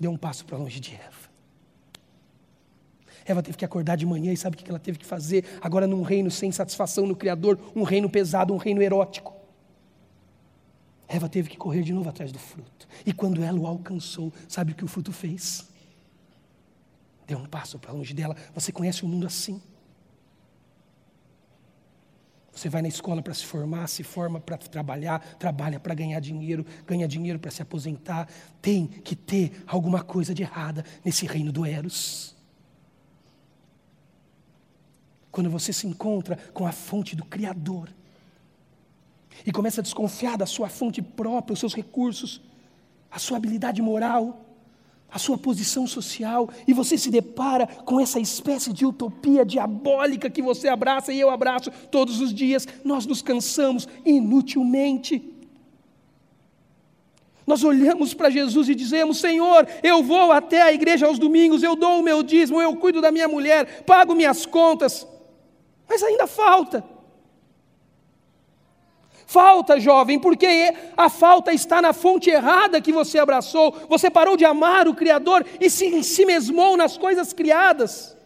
Deu 0.00 0.10
um 0.10 0.16
passo 0.16 0.44
para 0.46 0.56
longe 0.56 0.80
de 0.80 0.94
Eva. 0.94 1.28
Eva 3.26 3.42
teve 3.42 3.58
que 3.58 3.64
acordar 3.64 3.96
de 3.96 4.06
manhã 4.06 4.32
e 4.32 4.36
sabe 4.36 4.56
o 4.56 4.58
que 4.58 4.68
ela 4.68 4.78
teve 4.78 4.98
que 4.98 5.04
fazer? 5.04 5.44
Agora, 5.60 5.86
num 5.86 6.00
reino 6.00 6.30
sem 6.30 6.50
satisfação 6.50 7.06
no 7.06 7.14
Criador, 7.14 7.58
um 7.76 7.82
reino 7.82 8.08
pesado, 8.08 8.54
um 8.54 8.56
reino 8.56 8.82
erótico. 8.82 9.34
Eva 11.06 11.28
teve 11.28 11.50
que 11.50 11.58
correr 11.58 11.82
de 11.82 11.92
novo 11.92 12.08
atrás 12.08 12.32
do 12.32 12.38
fruto. 12.38 12.88
E 13.04 13.12
quando 13.12 13.42
ela 13.42 13.58
o 13.58 13.66
alcançou, 13.66 14.32
sabe 14.48 14.72
o 14.72 14.74
que 14.74 14.84
o 14.84 14.88
fruto 14.88 15.12
fez? 15.12 15.68
Deu 17.26 17.38
um 17.38 17.46
passo 17.46 17.78
para 17.78 17.92
longe 17.92 18.14
dela. 18.14 18.34
Você 18.54 18.72
conhece 18.72 19.04
o 19.04 19.08
mundo 19.08 19.26
assim? 19.26 19.60
Você 22.54 22.68
vai 22.68 22.82
na 22.82 22.88
escola 22.88 23.20
para 23.20 23.34
se 23.34 23.44
formar, 23.44 23.88
se 23.88 24.02
forma 24.02 24.40
para 24.40 24.56
trabalhar, 24.56 25.18
trabalha 25.38 25.80
para 25.80 25.94
ganhar 25.94 26.20
dinheiro, 26.20 26.64
ganha 26.86 27.08
dinheiro 27.08 27.38
para 27.38 27.50
se 27.50 27.60
aposentar. 27.60 28.28
Tem 28.62 28.86
que 28.86 29.16
ter 29.16 29.64
alguma 29.66 30.02
coisa 30.02 30.32
de 30.32 30.42
errada 30.42 30.84
nesse 31.04 31.26
reino 31.26 31.50
do 31.50 31.66
Eros. 31.66 32.36
Quando 35.32 35.50
você 35.50 35.72
se 35.72 35.86
encontra 35.86 36.36
com 36.52 36.64
a 36.64 36.70
fonte 36.70 37.16
do 37.16 37.24
Criador, 37.24 37.90
e 39.44 39.50
começa 39.50 39.80
a 39.80 39.82
desconfiar 39.82 40.36
da 40.36 40.46
sua 40.46 40.68
fonte 40.68 41.02
própria, 41.02 41.54
os 41.54 41.58
seus 41.58 41.74
recursos, 41.74 42.40
a 43.10 43.18
sua 43.18 43.36
habilidade 43.36 43.80
moral, 43.82 44.43
a 45.14 45.18
sua 45.18 45.38
posição 45.38 45.86
social, 45.86 46.50
e 46.66 46.72
você 46.72 46.98
se 46.98 47.08
depara 47.08 47.68
com 47.68 48.00
essa 48.00 48.18
espécie 48.18 48.72
de 48.72 48.84
utopia 48.84 49.44
diabólica 49.44 50.28
que 50.28 50.42
você 50.42 50.66
abraça 50.66 51.12
e 51.12 51.20
eu 51.20 51.30
abraço 51.30 51.70
todos 51.88 52.20
os 52.20 52.34
dias, 52.34 52.66
nós 52.84 53.06
nos 53.06 53.22
cansamos 53.22 53.86
inutilmente. 54.04 55.22
Nós 57.46 57.62
olhamos 57.62 58.12
para 58.12 58.28
Jesus 58.28 58.68
e 58.68 58.74
dizemos: 58.74 59.18
Senhor, 59.18 59.68
eu 59.84 60.02
vou 60.02 60.32
até 60.32 60.62
a 60.62 60.72
igreja 60.72 61.06
aos 61.06 61.16
domingos, 61.16 61.62
eu 61.62 61.76
dou 61.76 62.00
o 62.00 62.02
meu 62.02 62.20
dízimo, 62.20 62.60
eu 62.60 62.74
cuido 62.74 63.00
da 63.00 63.12
minha 63.12 63.28
mulher, 63.28 63.84
pago 63.84 64.16
minhas 64.16 64.44
contas, 64.44 65.06
mas 65.88 66.02
ainda 66.02 66.26
falta. 66.26 66.93
Falta, 69.26 69.80
jovem, 69.80 70.18
porque 70.18 70.74
a 70.96 71.08
falta 71.08 71.52
está 71.52 71.80
na 71.80 71.92
fonte 71.92 72.30
errada 72.30 72.80
que 72.80 72.92
você 72.92 73.18
abraçou. 73.18 73.72
Você 73.88 74.10
parou 74.10 74.36
de 74.36 74.44
amar 74.44 74.86
o 74.86 74.94
Criador 74.94 75.44
e 75.60 75.70
se, 75.70 76.24
mesmou 76.24 76.76
nas 76.76 76.98
coisas 76.98 77.32
criadas. 77.32 78.16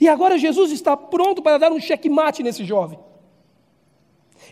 E 0.00 0.08
agora 0.08 0.38
Jesus 0.38 0.72
está 0.72 0.96
pronto 0.96 1.42
para 1.42 1.58
dar 1.58 1.72
um 1.72 1.80
checkmate 1.80 2.42
nesse 2.42 2.64
jovem. 2.64 2.98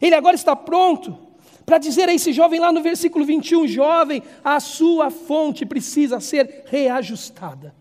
Ele 0.00 0.14
agora 0.14 0.36
está 0.36 0.54
pronto 0.54 1.18
para 1.64 1.78
dizer 1.78 2.08
a 2.08 2.14
esse 2.14 2.32
jovem 2.32 2.60
lá 2.60 2.72
no 2.72 2.82
versículo 2.82 3.24
21, 3.24 3.66
jovem, 3.66 4.22
a 4.44 4.60
sua 4.60 5.10
fonte 5.10 5.66
precisa 5.66 6.20
ser 6.20 6.64
reajustada. 6.66 7.74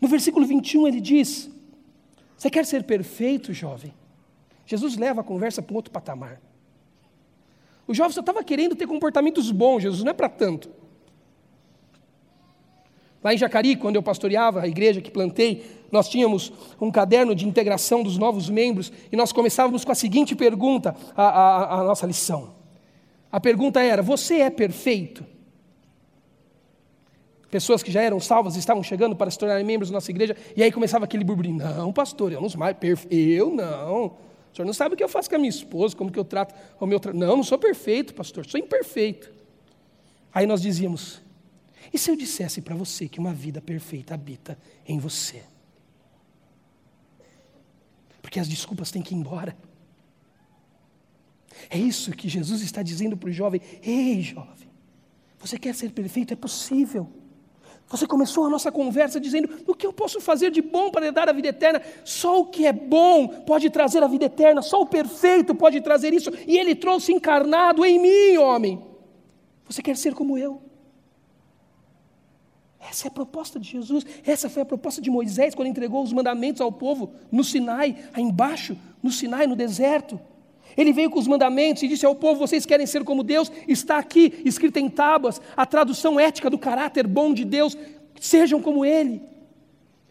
No 0.00 0.08
versículo 0.08 0.46
21 0.46 0.88
ele 0.88 1.00
diz: 1.00 1.50
Você 2.36 2.50
quer 2.50 2.66
ser 2.66 2.84
perfeito, 2.84 3.52
jovem? 3.52 3.94
Jesus 4.72 4.96
leva 4.96 5.20
a 5.20 5.24
conversa 5.24 5.60
para 5.60 5.74
um 5.74 5.76
outro 5.76 5.92
patamar. 5.92 6.40
O 7.86 7.92
jovem 7.92 8.12
só 8.12 8.20
estava 8.20 8.42
querendo 8.42 8.74
ter 8.74 8.86
comportamentos 8.86 9.50
bons, 9.50 9.82
Jesus 9.82 10.02
não 10.02 10.12
é 10.12 10.14
para 10.14 10.30
tanto. 10.30 10.70
Lá 13.22 13.34
em 13.34 13.36
Jacari, 13.36 13.76
quando 13.76 13.96
eu 13.96 14.02
pastoreava 14.02 14.62
a 14.62 14.66
igreja 14.66 15.02
que 15.02 15.10
plantei, 15.10 15.62
nós 15.92 16.08
tínhamos 16.08 16.50
um 16.80 16.90
caderno 16.90 17.34
de 17.34 17.46
integração 17.46 18.02
dos 18.02 18.16
novos 18.16 18.48
membros 18.48 18.90
e 19.12 19.14
nós 19.16 19.30
começávamos 19.30 19.84
com 19.84 19.92
a 19.92 19.94
seguinte 19.94 20.34
pergunta, 20.34 20.96
a, 21.14 21.84
nossa 21.84 22.06
lição. 22.06 22.54
A 23.30 23.38
pergunta 23.38 23.78
era: 23.78 24.00
Você 24.00 24.36
é 24.36 24.48
perfeito? 24.48 25.22
Pessoas 27.50 27.82
que 27.82 27.92
já 27.92 28.00
eram 28.00 28.18
salvas 28.18 28.56
estavam 28.56 28.82
chegando 28.82 29.14
para 29.14 29.30
se 29.30 29.38
tornarem 29.38 29.66
membros 29.66 29.90
da 29.90 29.96
nossa 29.96 30.10
igreja, 30.10 30.34
e 30.56 30.62
aí 30.62 30.72
começava 30.72 31.04
aquele 31.04 31.24
burburinho: 31.24 31.58
Não, 31.58 31.92
pastor, 31.92 32.32
eu 32.32 32.40
não 32.40 32.48
sou 32.48 32.58
mais 32.58 32.74
perfeito. 32.74 33.14
Eu 33.14 33.50
não. 33.50 34.31
O 34.52 34.56
senhor 34.56 34.66
não 34.66 34.74
sabe 34.74 34.94
o 34.94 34.98
que 34.98 35.02
eu 35.02 35.08
faço 35.08 35.30
com 35.30 35.36
a 35.36 35.38
minha 35.38 35.48
esposa, 35.48 35.96
como 35.96 36.12
que 36.12 36.18
eu 36.18 36.24
trato 36.24 36.54
o 36.78 36.86
meu. 36.86 37.00
Não, 37.14 37.36
não 37.38 37.44
sou 37.44 37.58
perfeito, 37.58 38.14
pastor, 38.14 38.46
sou 38.46 38.60
imperfeito. 38.60 39.32
Aí 40.32 40.46
nós 40.46 40.60
dizíamos: 40.60 41.22
e 41.92 41.98
se 41.98 42.10
eu 42.10 42.16
dissesse 42.16 42.60
para 42.60 42.74
você 42.74 43.08
que 43.08 43.18
uma 43.18 43.32
vida 43.32 43.60
perfeita 43.60 44.14
habita 44.14 44.58
em 44.86 44.98
você? 44.98 45.42
Porque 48.20 48.38
as 48.38 48.48
desculpas 48.48 48.90
têm 48.90 49.02
que 49.02 49.14
ir 49.14 49.18
embora. 49.18 49.56
É 51.68 51.78
isso 51.78 52.12
que 52.12 52.28
Jesus 52.28 52.62
está 52.62 52.82
dizendo 52.82 53.16
para 53.16 53.28
o 53.28 53.32
jovem: 53.32 53.60
ei, 53.82 54.20
jovem, 54.20 54.68
você 55.38 55.58
quer 55.58 55.74
ser 55.74 55.92
perfeito? 55.92 56.32
É 56.32 56.36
possível. 56.36 57.10
Você 57.88 58.06
começou 58.06 58.46
a 58.46 58.50
nossa 58.50 58.72
conversa 58.72 59.20
dizendo: 59.20 59.48
o 59.66 59.74
que 59.74 59.86
eu 59.86 59.92
posso 59.92 60.20
fazer 60.20 60.50
de 60.50 60.62
bom 60.62 60.90
para 60.90 61.10
dar 61.12 61.28
a 61.28 61.32
vida 61.32 61.48
eterna? 61.48 61.82
Só 62.04 62.40
o 62.40 62.46
que 62.46 62.66
é 62.66 62.72
bom 62.72 63.28
pode 63.28 63.68
trazer 63.70 64.02
a 64.02 64.08
vida 64.08 64.24
eterna, 64.24 64.62
só 64.62 64.80
o 64.80 64.86
perfeito 64.86 65.54
pode 65.54 65.80
trazer 65.80 66.12
isso. 66.12 66.30
E 66.46 66.56
Ele 66.56 66.74
trouxe 66.74 67.12
encarnado 67.12 67.84
em 67.84 67.98
mim, 67.98 68.38
homem. 68.38 68.82
Você 69.68 69.82
quer 69.82 69.96
ser 69.96 70.14
como 70.14 70.38
eu? 70.38 70.60
Essa 72.80 73.06
é 73.06 73.08
a 73.08 73.12
proposta 73.12 73.60
de 73.60 73.68
Jesus, 73.70 74.04
essa 74.26 74.50
foi 74.50 74.62
a 74.62 74.66
proposta 74.66 75.00
de 75.00 75.08
Moisés 75.08 75.54
quando 75.54 75.68
entregou 75.68 76.02
os 76.02 76.12
mandamentos 76.12 76.60
ao 76.60 76.72
povo 76.72 77.12
no 77.30 77.44
Sinai, 77.44 77.96
aí 78.12 78.22
embaixo, 78.22 78.76
no 79.00 79.10
Sinai, 79.10 79.46
no 79.46 79.54
deserto. 79.54 80.20
Ele 80.76 80.92
veio 80.92 81.10
com 81.10 81.18
os 81.18 81.26
mandamentos 81.26 81.82
e 81.82 81.88
disse 81.88 82.06
ao 82.06 82.14
povo: 82.14 82.40
Vocês 82.40 82.66
querem 82.66 82.86
ser 82.86 83.04
como 83.04 83.22
Deus? 83.22 83.50
Está 83.68 83.98
aqui, 83.98 84.42
escrita 84.44 84.80
em 84.80 84.88
tábuas, 84.88 85.40
a 85.56 85.66
tradução 85.66 86.18
ética 86.18 86.48
do 86.48 86.58
caráter 86.58 87.06
bom 87.06 87.34
de 87.34 87.44
Deus, 87.44 87.76
Sejam 88.22 88.62
como 88.62 88.84
ele. 88.84 89.20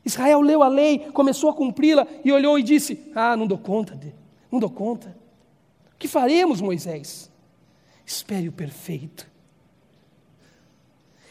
Israel 0.04 0.42
leu 0.42 0.62
a 0.62 0.68
lei, 0.68 1.00
começou 1.14 1.50
a 1.50 1.54
cumpri-la 1.54 2.06
e 2.26 2.32
olhou 2.32 2.60
e 2.60 2.64
disse: 2.64 3.00
Ah, 3.16 3.38
não 3.38 3.48
dou 3.48 3.58
conta, 3.58 3.98
não 4.52 4.60
dou 4.60 4.70
conta. 4.70 5.16
O 5.94 5.98
que 5.98 6.10
faremos, 6.10 6.60
Moisés? 6.60 7.32
Espere 8.06 8.50
o 8.50 8.52
perfeito. 8.52 9.32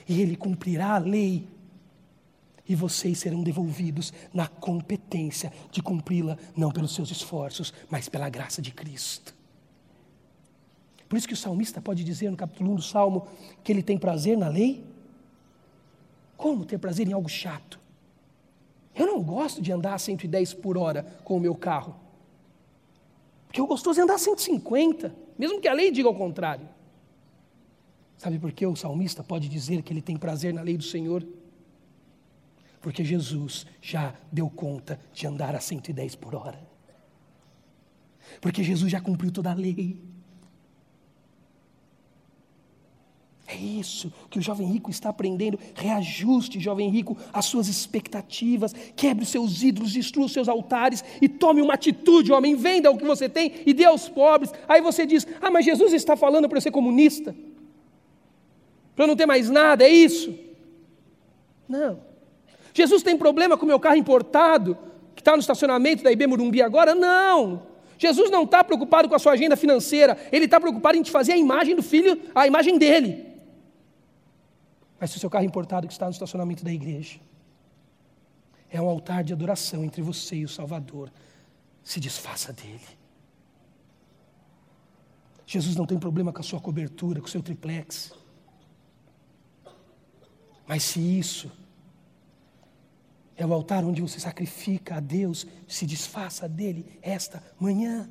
E 0.09 0.23
ele 0.23 0.37
cumprirá 0.37 0.95
a 0.95 0.99
lei. 0.99 1.47
E 2.71 2.75
vocês 2.77 3.19
serão 3.19 3.43
devolvidos 3.43 4.13
na 4.33 4.47
competência 4.47 5.53
de 5.73 5.83
cumpri-la, 5.83 6.39
não 6.57 6.71
pelos 6.71 6.95
seus 6.95 7.11
esforços, 7.11 7.75
mas 7.91 8.09
pela 8.09 8.29
graça 8.29 8.63
de 8.63 8.71
Cristo. 8.71 9.35
Por 11.09 11.17
isso 11.17 11.27
que 11.27 11.35
o 11.35 11.37
salmista 11.37 11.81
pode 11.81 12.05
dizer 12.05 12.31
no 12.31 12.37
capítulo 12.37 12.71
1 12.71 12.75
do 12.77 12.83
Salmo 12.83 13.27
que 13.65 13.73
ele 13.73 13.83
tem 13.83 13.99
prazer 13.99 14.39
na 14.39 14.47
lei. 14.47 14.85
Como 16.37 16.65
ter 16.65 16.79
prazer 16.79 17.09
em 17.09 17.13
algo 17.13 17.29
chato? 17.29 17.81
Eu 18.95 19.05
não 19.05 19.21
gosto 19.21 19.61
de 19.61 19.73
andar 19.73 19.95
a 19.95 19.99
110 19.99 20.55
por 20.55 20.79
hora 20.79 21.03
com 21.25 21.37
o 21.37 21.41
meu 21.41 21.57
carro. 21.57 21.97
Porque 23.49 23.61
o 23.61 23.67
gostoso 23.67 23.99
é 23.99 24.05
andar 24.05 24.15
a 24.15 24.19
150, 24.19 25.13
mesmo 25.37 25.61
que 25.61 25.67
a 25.67 25.73
lei 25.73 25.91
diga 25.91 26.07
ao 26.07 26.15
contrário. 26.15 26.69
Sabe 28.17 28.39
por 28.39 28.53
que 28.53 28.65
o 28.65 28.77
salmista 28.77 29.25
pode 29.25 29.49
dizer 29.49 29.83
que 29.83 29.93
ele 29.93 30.01
tem 30.01 30.17
prazer 30.17 30.55
na 30.55 30.63
lei 30.63 30.77
do 30.77 30.85
Senhor? 30.85 31.27
Porque 32.81 33.05
Jesus 33.05 33.67
já 33.81 34.15
deu 34.33 34.49
conta 34.49 34.99
de 35.13 35.27
andar 35.27 35.55
a 35.55 35.61
110 35.61 36.15
por 36.15 36.35
hora. 36.35 36.59
Porque 38.41 38.63
Jesus 38.63 38.91
já 38.91 39.01
cumpriu 39.01 39.31
toda 39.31 39.51
a 39.51 39.55
lei. 39.55 40.01
É 43.47 43.57
isso 43.57 44.13
que 44.31 44.39
o 44.39 44.43
jovem 44.43 44.67
rico 44.73 44.91
está 44.91 45.09
aprendendo. 45.09 45.59
Reajuste, 45.75 46.61
jovem 46.61 46.89
rico, 46.89 47.19
as 47.33 47.47
suas 47.47 47.67
expectativas, 47.67 48.73
quebre 48.95 49.25
os 49.25 49.29
seus 49.29 49.63
ídolos, 49.63 49.93
destrua 49.93 50.27
os 50.27 50.33
seus 50.33 50.49
altares 50.49 51.05
e 51.21 51.29
tome 51.29 51.61
uma 51.61 51.75
atitude, 51.75 52.33
homem. 52.33 52.55
Venda 52.55 52.91
o 52.91 52.97
que 52.97 53.05
você 53.05 53.29
tem 53.29 53.53
e 53.67 53.75
dê 53.75 53.85
aos 53.85 54.09
pobres. 54.09 54.53
Aí 54.69 54.81
você 54.81 55.05
diz: 55.05 55.27
Ah, 55.43 55.51
mas 55.51 55.65
Jesus 55.65 55.93
está 55.93 56.17
falando 56.17 56.49
para 56.49 56.59
eu 56.59 56.63
ser 56.63 56.71
comunista, 56.71 57.35
para 58.95 59.05
eu 59.05 59.09
não 59.09 59.17
ter 59.17 59.27
mais 59.27 59.51
nada, 59.51 59.85
é 59.85 59.89
isso? 59.89 60.33
Não. 61.69 62.10
Jesus 62.73 63.03
tem 63.03 63.17
problema 63.17 63.57
com 63.57 63.65
o 63.65 63.69
meu 63.69 63.81
carro 63.81 63.97
importado, 63.97 64.77
que 65.15 65.21
está 65.21 65.33
no 65.33 65.41
estacionamento 65.41 66.03
da 66.03 66.13
IB 66.13 66.27
Morumbi 66.27 66.63
agora? 66.63 66.95
Não. 66.95 67.63
Jesus 67.99 68.31
não 68.31 68.45
está 68.45 68.65
preocupado 68.65 69.09
com 69.09 69.15
a 69.15 69.19
sua 69.19 69.33
agenda 69.33 69.57
financeira, 69.57 70.17
ele 70.33 70.47
está 70.47 70.59
preocupado 70.59 70.97
em 70.97 71.03
te 71.03 71.11
fazer 71.11 71.33
a 71.33 71.37
imagem 71.37 71.77
do 71.77 71.83
filho, 71.83 72.21
a 72.35 72.47
imagem 72.47 72.79
dele. 72.79 73.27
Mas 74.99 75.11
se 75.11 75.17
o 75.17 75.21
seu 75.21 75.29
carro 75.29 75.45
importado 75.45 75.87
que 75.87 75.93
está 75.93 76.07
no 76.07 76.13
estacionamento 76.13 76.65
da 76.65 76.73
igreja 76.73 77.21
é 78.71 78.81
um 78.81 78.89
altar 78.89 79.25
de 79.25 79.33
adoração 79.33 79.85
entre 79.85 80.01
você 80.01 80.37
e 80.37 80.45
o 80.45 80.49
Salvador, 80.49 81.11
se 81.83 81.99
desfaça 81.99 82.53
dele. 82.53 82.81
Jesus 85.45 85.75
não 85.75 85.85
tem 85.85 85.99
problema 85.99 86.33
com 86.33 86.39
a 86.39 86.45
sua 86.45 86.61
cobertura, 86.61 87.21
com 87.21 87.27
o 87.27 87.31
seu 87.31 87.43
triplex. 87.43 88.15
Mas 90.67 90.85
se 90.85 91.01
isso 91.01 91.51
é 93.41 93.47
o 93.47 93.55
altar 93.55 93.85
onde 93.87 94.03
você 94.03 94.21
sacrifica 94.21 94.97
a 94.97 95.01
Deus, 95.01 95.47
se 95.67 95.87
desfaça 95.87 96.47
dele 96.47 96.85
esta 97.01 97.43
manhã. 97.59 98.07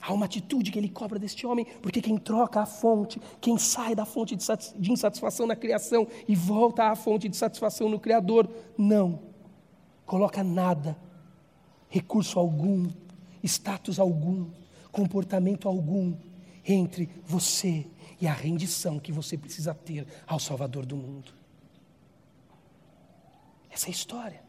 Há 0.00 0.12
uma 0.12 0.26
atitude 0.26 0.72
que 0.72 0.80
ele 0.80 0.88
cobra 0.88 1.16
deste 1.16 1.46
homem, 1.46 1.64
porque 1.80 2.02
quem 2.02 2.18
troca 2.18 2.60
a 2.60 2.66
fonte, 2.66 3.22
quem 3.40 3.56
sai 3.56 3.94
da 3.94 4.04
fonte 4.04 4.34
de 4.34 4.90
insatisfação 4.90 5.46
na 5.46 5.54
criação 5.54 6.08
e 6.26 6.34
volta 6.34 6.90
à 6.90 6.96
fonte 6.96 7.28
de 7.28 7.36
satisfação 7.36 7.88
no 7.88 8.00
Criador, 8.00 8.50
não 8.76 9.20
coloca 10.04 10.42
nada, 10.42 10.98
recurso 11.88 12.36
algum, 12.36 12.90
status 13.44 14.00
algum, 14.00 14.50
comportamento 14.90 15.68
algum 15.68 16.16
entre 16.66 17.08
você 17.24 17.86
e 18.20 18.26
a 18.26 18.32
rendição 18.32 18.98
que 18.98 19.12
você 19.12 19.38
precisa 19.38 19.72
ter 19.72 20.04
ao 20.26 20.40
Salvador 20.40 20.84
do 20.84 20.96
mundo. 20.96 21.41
Essa 23.72 23.86
é 23.86 23.88
a 23.88 23.92
história. 23.92 24.40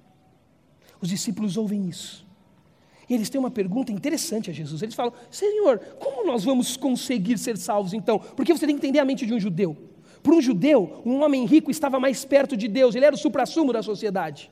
Os 1.01 1.09
discípulos 1.09 1.57
ouvem 1.57 1.87
isso. 1.87 2.25
E 3.09 3.13
eles 3.13 3.29
têm 3.29 3.39
uma 3.39 3.51
pergunta 3.51 3.91
interessante 3.91 4.49
a 4.49 4.53
Jesus. 4.53 4.81
Eles 4.81 4.95
falam: 4.95 5.13
Senhor, 5.31 5.79
como 5.99 6.25
nós 6.25 6.43
vamos 6.43 6.77
conseguir 6.77 7.37
ser 7.37 7.57
salvos 7.57 7.93
então? 7.93 8.19
Porque 8.19 8.53
você 8.53 8.65
tem 8.65 8.75
que 8.75 8.85
entender 8.85 8.99
a 8.99 9.05
mente 9.05 9.25
de 9.25 9.33
um 9.33 9.39
judeu. 9.39 9.77
Para 10.21 10.33
um 10.33 10.41
judeu, 10.41 11.01
um 11.05 11.21
homem 11.21 11.45
rico 11.45 11.69
estava 11.69 11.99
mais 11.99 12.23
perto 12.23 12.55
de 12.55 12.67
Deus, 12.67 12.95
ele 12.95 13.05
era 13.05 13.13
o 13.15 13.17
suprassumo 13.17 13.73
da 13.73 13.83
sociedade. 13.83 14.49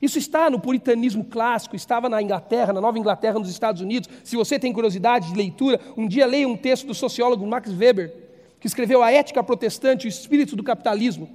Isso 0.00 0.16
está 0.16 0.48
no 0.48 0.58
puritanismo 0.58 1.22
clássico, 1.22 1.76
estava 1.76 2.08
na 2.08 2.22
Inglaterra, 2.22 2.72
na 2.72 2.80
Nova 2.80 2.98
Inglaterra, 2.98 3.38
nos 3.38 3.50
Estados 3.50 3.82
Unidos. 3.82 4.08
Se 4.24 4.34
você 4.34 4.58
tem 4.58 4.72
curiosidade 4.72 5.28
de 5.28 5.36
leitura, 5.36 5.78
um 5.94 6.08
dia 6.08 6.24
leia 6.24 6.48
um 6.48 6.56
texto 6.56 6.86
do 6.86 6.94
sociólogo 6.94 7.46
Max 7.46 7.70
Weber, 7.70 8.10
que 8.58 8.66
escreveu 8.66 9.02
A 9.02 9.12
Ética 9.12 9.44
Protestante, 9.44 10.06
o 10.06 10.08
Espírito 10.08 10.56
do 10.56 10.62
Capitalismo, 10.62 11.28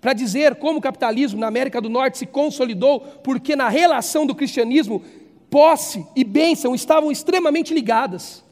para 0.00 0.12
dizer 0.12 0.54
como 0.56 0.78
o 0.78 0.82
capitalismo 0.82 1.38
na 1.38 1.46
América 1.46 1.80
do 1.80 1.90
Norte 1.90 2.18
se 2.18 2.26
consolidou, 2.26 3.00
porque 3.00 3.54
na 3.54 3.68
relação 3.68 4.24
do 4.24 4.34
cristianismo 4.34 5.02
posse 5.50 6.06
e 6.16 6.24
bênção 6.24 6.74
estavam 6.74 7.10
extremamente 7.10 7.74
ligadas. 7.74 8.42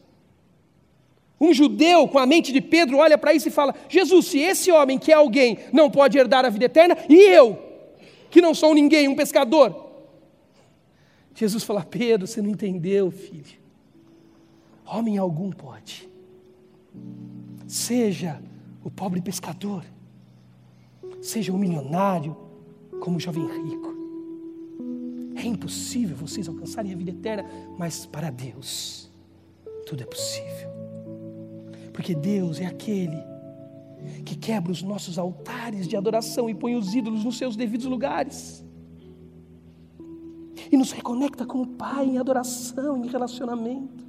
Um 1.41 1.55
judeu 1.55 2.09
com 2.09 2.19
a 2.19 2.27
mente 2.27 2.53
de 2.53 2.61
Pedro 2.61 2.99
olha 2.99 3.17
para 3.17 3.33
isso 3.33 3.49
e 3.49 3.53
fala: 3.53 3.75
Jesus, 3.89 4.27
se 4.27 4.39
esse 4.39 4.71
homem 4.73 4.99
que 4.99 5.13
é 5.13 5.15
alguém 5.15 5.59
não 5.73 5.91
pode 5.91 6.19
herdar 6.19 6.45
a 6.45 6.51
vida 6.51 6.65
eterna, 6.65 6.99
e 7.09 7.15
eu, 7.15 7.57
que 8.31 8.41
não 8.41 8.53
sou 8.53 8.75
ninguém, 8.75 9.09
um 9.09 9.15
pescador? 9.15 9.89
Jesus 11.35 11.63
fala: 11.63 11.85
Pedro, 11.85 12.27
você 12.27 12.43
não 12.43 12.51
entendeu, 12.51 13.11
filho. 13.11 13.59
Homem 14.85 15.17
algum 15.17 15.51
pode. 15.51 16.09
Seja 17.69 18.43
o 18.83 18.91
pobre 18.91 19.21
pescador, 19.21 19.85
seja 21.21 21.53
o 21.53 21.59
milionário, 21.59 22.37
como 23.01 23.17
o 23.17 23.21
jovem 23.21 23.47
rico. 23.47 23.97
É 25.37 25.47
impossível 25.47 26.17
vocês 26.17 26.49
alcançarem 26.49 26.93
a 26.93 26.97
vida 26.97 27.11
eterna, 27.11 27.49
mas 27.79 28.05
para 28.07 28.31
Deus 28.31 29.11
tudo 29.87 30.03
é 30.03 30.07
possível. 30.07 30.69
Porque 31.93 32.15
Deus 32.15 32.61
é 32.61 32.67
aquele 32.67 33.17
que 34.25 34.37
quebra 34.37 34.71
os 34.71 34.83
nossos 34.83 35.19
altares 35.19 35.89
de 35.89 35.97
adoração 35.97 36.49
e 36.49 36.55
põe 36.55 36.77
os 36.77 36.95
ídolos 36.95 37.25
nos 37.25 37.39
seus 37.39 37.57
devidos 37.57 37.87
lugares. 37.87 38.65
E 40.71 40.77
nos 40.77 40.93
reconecta 40.93 41.47
com 41.47 41.63
o 41.63 41.67
Pai 41.67 42.05
em 42.05 42.19
adoração, 42.19 43.05
em 43.05 43.09
relacionamento. 43.09 44.07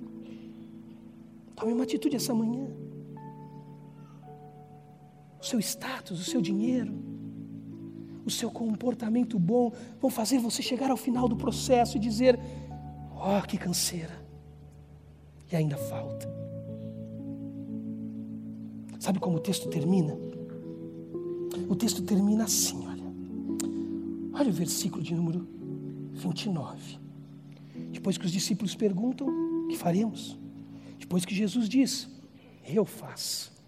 Tome 1.56 1.74
uma 1.74 1.84
atitude 1.84 2.16
essa 2.16 2.34
manhã. 2.34 2.68
O 5.42 5.46
seu 5.46 5.60
status, 5.60 6.20
o 6.20 6.24
seu 6.24 6.42
dinheiro, 6.42 6.94
o 8.26 8.30
seu 8.30 8.52
comportamento 8.52 9.40
bom 9.40 9.72
vão 10.00 10.10
fazer 10.10 10.38
você 10.40 10.62
chegar 10.62 10.92
ao 10.92 10.98
final 10.98 11.28
do 11.28 11.36
processo 11.36 11.98
e 11.98 12.00
dizer: 12.00 12.40
Oh, 13.16 13.46
que 13.48 13.58
canseira! 13.58 14.26
E 15.52 15.56
ainda 15.56 15.78
falta. 15.78 16.30
Sabe 19.00 19.20
como 19.20 19.38
o 19.38 19.40
texto 19.40 19.70
termina? 19.70 20.16
O 21.68 21.76
texto 21.76 22.02
termina 22.04 22.44
assim, 22.44 22.86
olha. 22.86 23.04
Olha 24.34 24.50
o 24.50 24.54
versículo 24.54 25.02
de 25.02 25.16
número 25.16 25.48
29. 26.14 27.00
Depois 27.92 28.18
que 28.18 28.26
os 28.26 28.32
discípulos 28.32 28.76
perguntam: 28.76 29.28
que 29.70 29.78
faremos? 29.78 30.38
Depois 31.00 31.24
que 31.24 31.34
Jesus 31.34 31.70
diz: 31.70 32.10
Eu 32.66 32.86
faço. 32.86 33.59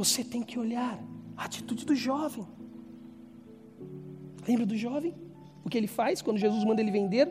Você 0.00 0.24
tem 0.24 0.42
que 0.42 0.58
olhar 0.58 0.98
a 1.36 1.44
atitude 1.44 1.84
do 1.84 1.94
jovem. 1.94 2.48
Lembra 4.48 4.64
do 4.64 4.74
jovem? 4.74 5.14
O 5.62 5.68
que 5.68 5.76
ele 5.76 5.86
faz 5.86 6.22
quando 6.22 6.38
Jesus 6.38 6.64
manda 6.64 6.80
ele 6.80 6.90
vender? 6.90 7.28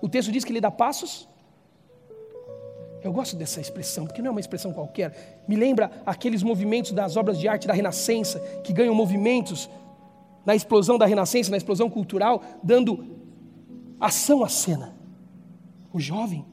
O 0.00 0.08
texto 0.08 0.30
diz 0.30 0.44
que 0.44 0.52
ele 0.52 0.60
dá 0.60 0.70
passos. 0.70 1.28
Eu 3.02 3.12
gosto 3.12 3.34
dessa 3.34 3.60
expressão, 3.60 4.06
porque 4.06 4.22
não 4.22 4.28
é 4.28 4.30
uma 4.30 4.38
expressão 4.38 4.72
qualquer. 4.72 5.42
Me 5.48 5.56
lembra 5.56 5.90
aqueles 6.06 6.44
movimentos 6.44 6.92
das 6.92 7.16
obras 7.16 7.40
de 7.40 7.48
arte 7.48 7.66
da 7.66 7.74
Renascença, 7.74 8.38
que 8.62 8.72
ganham 8.72 8.94
movimentos 8.94 9.68
na 10.44 10.54
explosão 10.54 10.96
da 10.96 11.06
Renascença, 11.06 11.50
na 11.50 11.56
explosão 11.56 11.90
cultural, 11.90 12.40
dando 12.62 13.16
ação 13.98 14.44
à 14.44 14.48
cena. 14.48 14.96
O 15.92 15.98
jovem 15.98 16.46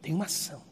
tem 0.00 0.14
uma 0.14 0.24
ação. 0.24 0.69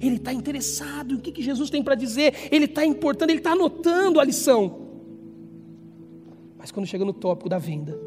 Ele 0.00 0.16
está 0.16 0.32
interessado 0.32 1.12
em 1.12 1.16
o 1.16 1.20
que, 1.20 1.30
que 1.30 1.42
Jesus 1.42 1.68
tem 1.68 1.82
para 1.82 1.94
dizer, 1.94 2.48
ele 2.50 2.64
está 2.64 2.84
importando, 2.84 3.30
ele 3.30 3.38
está 3.38 3.52
anotando 3.52 4.18
a 4.18 4.24
lição. 4.24 4.88
Mas 6.56 6.70
quando 6.70 6.86
chega 6.86 7.04
no 7.04 7.12
tópico 7.12 7.48
da 7.48 7.58
venda, 7.58 7.98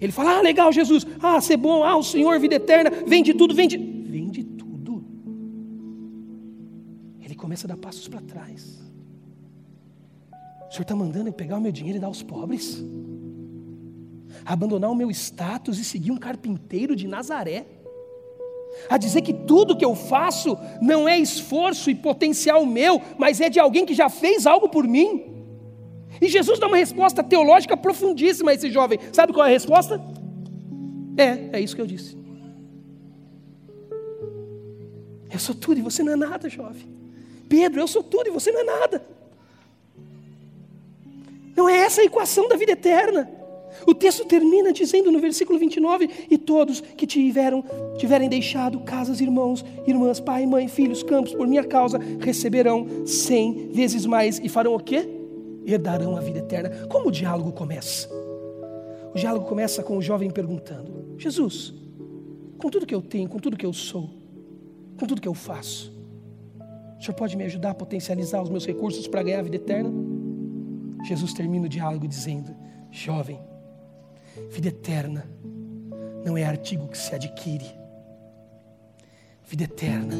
ele 0.00 0.12
fala: 0.12 0.38
Ah, 0.38 0.40
legal, 0.40 0.72
Jesus, 0.72 1.06
ah, 1.20 1.40
ser 1.40 1.56
bom, 1.56 1.82
ah, 1.82 1.96
o 1.96 2.02
Senhor, 2.02 2.38
vida 2.38 2.54
eterna, 2.54 2.90
vende 3.06 3.34
tudo, 3.34 3.54
vende, 3.54 3.76
vende 3.76 4.44
tudo. 4.44 5.04
Ele 7.20 7.34
começa 7.34 7.66
a 7.66 7.68
dar 7.68 7.76
passos 7.76 8.06
para 8.08 8.20
trás. 8.20 8.78
O 10.68 10.72
Senhor 10.72 10.82
está 10.82 10.94
mandando 10.94 11.28
eu 11.28 11.32
pegar 11.32 11.56
o 11.56 11.60
meu 11.60 11.72
dinheiro 11.72 11.98
e 11.98 12.00
dar 12.00 12.08
aos 12.08 12.22
pobres? 12.22 12.84
Abandonar 14.44 14.90
o 14.90 14.94
meu 14.94 15.10
status 15.10 15.78
e 15.78 15.84
seguir 15.84 16.10
um 16.10 16.16
carpinteiro 16.16 16.94
de 16.94 17.08
Nazaré? 17.08 17.66
A 18.88 18.96
dizer 18.96 19.22
que 19.22 19.32
tudo 19.32 19.76
que 19.76 19.84
eu 19.84 19.94
faço 19.94 20.58
não 20.80 21.08
é 21.08 21.18
esforço 21.18 21.90
e 21.90 21.94
potencial 21.94 22.64
meu, 22.66 23.00
mas 23.18 23.40
é 23.40 23.48
de 23.48 23.58
alguém 23.58 23.86
que 23.86 23.94
já 23.94 24.08
fez 24.08 24.46
algo 24.46 24.68
por 24.68 24.86
mim? 24.86 25.38
E 26.20 26.28
Jesus 26.28 26.58
dá 26.58 26.66
uma 26.66 26.76
resposta 26.76 27.22
teológica 27.22 27.76
profundíssima 27.76 28.50
a 28.50 28.54
esse 28.54 28.70
jovem. 28.70 28.98
Sabe 29.12 29.32
qual 29.32 29.46
é 29.46 29.50
a 29.50 29.52
resposta? 29.52 30.00
É, 31.16 31.58
é 31.58 31.60
isso 31.60 31.76
que 31.76 31.82
eu 31.82 31.86
disse. 31.86 32.16
Eu 35.30 35.38
sou 35.38 35.54
tudo 35.54 35.78
e 35.78 35.82
você 35.82 36.02
não 36.02 36.12
é 36.12 36.16
nada, 36.16 36.48
jovem. 36.48 36.86
Pedro, 37.48 37.80
eu 37.80 37.88
sou 37.88 38.02
tudo 38.02 38.28
e 38.28 38.30
você 38.30 38.50
não 38.50 38.60
é 38.60 38.64
nada. 38.64 39.06
Não 41.56 41.68
é 41.68 41.78
essa 41.78 42.00
a 42.00 42.04
equação 42.04 42.48
da 42.48 42.56
vida 42.56 42.72
eterna. 42.72 43.30
O 43.88 43.94
texto 43.94 44.26
termina 44.26 44.70
dizendo 44.70 45.10
no 45.10 45.18
versículo 45.18 45.58
29: 45.58 46.10
E 46.30 46.36
todos 46.36 46.82
que 46.82 47.06
tiveram, 47.06 47.64
tiverem 47.96 48.28
deixado 48.28 48.78
casas, 48.80 49.18
irmãos, 49.18 49.64
irmãs, 49.86 50.20
pai, 50.20 50.44
mãe, 50.44 50.68
filhos, 50.68 51.02
campos, 51.02 51.32
por 51.32 51.46
minha 51.46 51.64
causa, 51.64 51.98
receberão 52.20 53.06
cem 53.06 53.70
vezes 53.72 54.04
mais 54.04 54.38
e 54.40 54.46
farão 54.46 54.74
o 54.74 54.78
quê? 54.78 55.08
Herdarão 55.64 56.18
a 56.18 56.20
vida 56.20 56.40
eterna. 56.40 56.86
Como 56.86 57.08
o 57.08 57.10
diálogo 57.10 57.50
começa? 57.52 58.10
O 59.14 59.18
diálogo 59.18 59.46
começa 59.46 59.82
com 59.82 59.96
o 59.96 60.02
jovem 60.02 60.30
perguntando: 60.30 61.14
Jesus, 61.16 61.72
com 62.58 62.68
tudo 62.68 62.84
que 62.84 62.94
eu 62.94 63.00
tenho, 63.00 63.26
com 63.26 63.38
tudo 63.38 63.56
que 63.56 63.64
eu 63.64 63.72
sou, 63.72 64.10
com 65.00 65.06
tudo 65.06 65.18
que 65.18 65.28
eu 65.28 65.32
faço, 65.34 65.90
o 67.00 67.02
Senhor 67.02 67.14
pode 67.14 67.38
me 67.38 67.44
ajudar 67.44 67.70
a 67.70 67.74
potencializar 67.74 68.42
os 68.42 68.50
meus 68.50 68.66
recursos 68.66 69.08
para 69.08 69.22
ganhar 69.22 69.38
a 69.38 69.44
vida 69.44 69.56
eterna? 69.56 69.90
Jesus 71.06 71.32
termina 71.32 71.64
o 71.64 71.70
diálogo 71.70 72.06
dizendo: 72.06 72.54
Jovem, 72.90 73.40
vida 74.50 74.68
eterna 74.68 75.24
não 76.24 76.36
é 76.36 76.44
artigo 76.44 76.88
que 76.88 76.98
se 76.98 77.14
adquire, 77.14 77.70
vida 79.46 79.64
eterna 79.64 80.14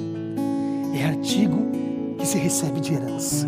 é 0.94 1.04
artigo 1.04 1.70
que 2.18 2.26
se 2.26 2.38
recebe 2.38 2.81
de 2.81 2.94
herança. 2.94 3.46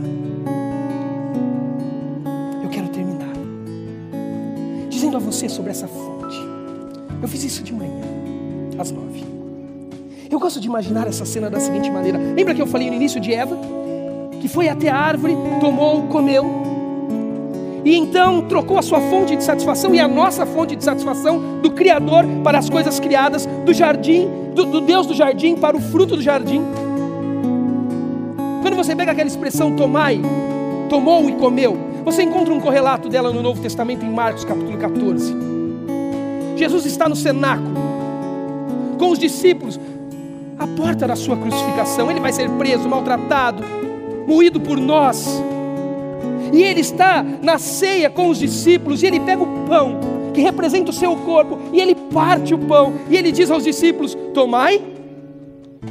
Eu 2.63 2.69
quero 2.69 2.89
terminar 2.89 3.33
dizendo 4.89 5.17
a 5.17 5.21
você 5.21 5.49
sobre 5.49 5.71
essa 5.71 5.89
fonte. 5.89 6.37
Eu 7.23 7.29
fiz 7.29 7.43
isso 7.45 7.63
de 7.63 7.73
manhã, 7.73 8.05
às 8.79 8.91
nove. 8.91 9.25
Eu 10.31 10.39
gosto 10.39 10.61
de 10.61 10.69
imaginar 10.69 11.07
essa 11.07 11.25
cena 11.25 11.51
da 11.51 11.59
seguinte 11.59 11.91
maneira: 11.91 12.19
lembra 12.19 12.55
que 12.55 12.63
eu 12.63 12.67
falei 12.67 12.89
no 12.89 12.97
início 12.97 13.21
de 13.21 13.33
Eva? 13.33 13.59
Que 14.41 14.49
foi 14.49 14.69
até 14.69 14.89
a 14.89 14.97
árvore, 14.97 15.35
tomou, 15.61 16.07
comeu, 16.09 16.60
e 17.91 17.97
então 17.97 18.43
trocou 18.43 18.79
a 18.79 18.83
sua 18.83 19.01
fonte 19.01 19.35
de 19.35 19.43
satisfação 19.43 19.93
e 19.93 19.99
a 19.99 20.07
nossa 20.07 20.47
fonte 20.47 20.77
de 20.77 20.85
satisfação 20.85 21.59
do 21.61 21.73
Criador 21.73 22.25
para 22.45 22.57
as 22.57 22.71
coisas 22.71 23.01
criadas, 23.01 23.47
do 23.67 23.75
jardim, 23.75 24.29
do, 24.55 24.65
do 24.65 24.81
Deus 24.81 25.09
do 25.09 25.15
jardim 25.15 25.57
para 25.57 25.77
o 25.77 25.81
fruto 25.81 26.15
do 26.15 26.23
jardim. 26.23 26.63
Quando 28.63 28.77
você 28.77 28.95
pega 28.95 29.11
aquela 29.11 29.27
expressão 29.27 29.75
tomai, 29.75 30.21
tomou 30.89 31.29
e 31.29 31.33
comeu, 31.33 31.77
você 32.05 32.23
encontra 32.23 32.55
um 32.55 32.61
correlato 32.61 33.09
dela 33.09 33.33
no 33.33 33.43
Novo 33.43 33.61
Testamento 33.61 34.05
em 34.05 34.11
Marcos 34.11 34.45
capítulo 34.45 34.79
14. 34.79 35.35
Jesus 36.55 36.87
está 36.87 37.09
no 37.09 37.17
cenáculo 37.17 37.75
com 39.01 39.11
os 39.11 39.19
discípulos 39.19 39.81
à 40.57 40.65
porta 40.65 41.09
da 41.09 41.17
sua 41.17 41.37
crucificação. 41.37 42.09
Ele 42.09 42.21
vai 42.21 42.33
ser 42.33 42.49
preso, 42.51 42.89
maltratado, 42.89 43.65
moído 44.29 44.61
por 44.61 44.79
nós. 44.79 45.43
E 46.53 46.63
ele 46.63 46.81
está 46.81 47.23
na 47.23 47.59
ceia 47.59 48.11
com 48.11 48.29
os 48.29 48.39
discípulos, 48.39 49.03
e 49.03 49.07
ele 49.07 49.21
pega 49.21 49.43
o 49.43 49.67
pão, 49.67 49.99
que 50.35 50.41
representa 50.41 50.91
o 50.91 50.93
seu 50.93 51.17
corpo, 51.17 51.59
e 51.73 51.81
ele 51.81 51.95
parte 51.95 52.55
o 52.55 52.59
pão, 52.59 52.95
e 53.09 53.17
ele 53.17 53.31
diz 53.31 53.51
aos 53.51 53.65
discípulos: 53.65 54.17
Tomai 54.35 54.81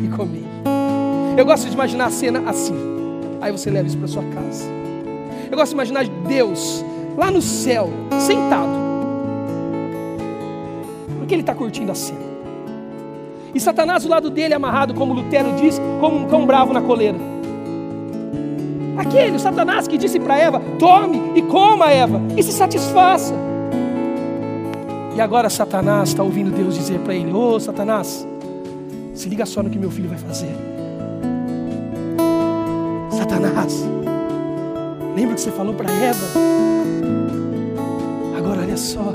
e 0.02 0.08
comei. 0.10 0.43
Eu 1.38 1.45
gosto 1.45 1.67
de 1.67 1.74
imaginar 1.74 2.06
a 2.06 2.12
cena 2.12 2.43
assim. 2.50 2.76
Aí 3.41 3.52
você 3.52 3.69
leva 3.69 3.88
isso 3.88 3.98
para 3.98 4.08
sua 4.08 4.24
casa. 4.24 4.65
Eu 5.50 5.58
gosto 5.58 5.69
de 5.69 5.76
imaginar 5.76 6.06
Deus 6.28 6.84
lá 7.17 7.32
no 7.32 7.41
céu, 7.41 7.89
sentado, 8.19 8.69
porque 11.17 11.34
ele 11.34 11.41
está 11.41 11.56
curtindo 11.56 11.91
a 11.91 11.95
cena. 11.95 12.30
E 13.54 13.60
Satanás 13.60 14.04
do 14.04 14.10
lado 14.10 14.30
dele, 14.30 14.54
amarrado, 14.54 14.93
como 14.93 15.13
Lutero 15.13 15.54
diz, 15.54 15.82
como 16.00 16.17
um 16.17 16.28
cão 16.28 16.45
bravo 16.45 16.72
na 16.72 16.82
coleira. 16.82 17.17
Aquele, 18.99 19.38
o 19.38 19.39
Satanás 19.39 19.88
que 19.88 19.97
disse 19.97 20.19
para 20.19 20.38
Eva: 20.38 20.62
tome 20.77 21.31
e 21.33 21.41
coma, 21.41 21.89
Eva, 21.89 22.21
e 22.35 22.43
se 22.43 22.51
satisfaça. 22.51 23.33
E 25.15 25.21
agora 25.21 25.49
Satanás 25.49 26.09
está 26.09 26.21
ouvindo 26.21 26.51
Deus 26.51 26.75
dizer 26.75 26.99
para 26.99 27.15
ele: 27.15 27.31
Ô 27.31 27.55
oh, 27.55 27.59
Satanás, 27.62 28.27
se 29.13 29.29
liga 29.29 29.45
só 29.45 29.63
no 29.63 29.69
que 29.69 29.79
meu 29.79 29.89
filho 29.89 30.09
vai 30.09 30.17
fazer. 30.17 30.53
Satanás, 33.09 33.88
lembra 35.15 35.35
que 35.35 35.41
você 35.41 35.51
falou 35.51 35.73
para 35.73 35.89
Eva? 35.89 36.27
Agora 38.38 38.63
olha 38.63 38.75
só, 38.75 39.13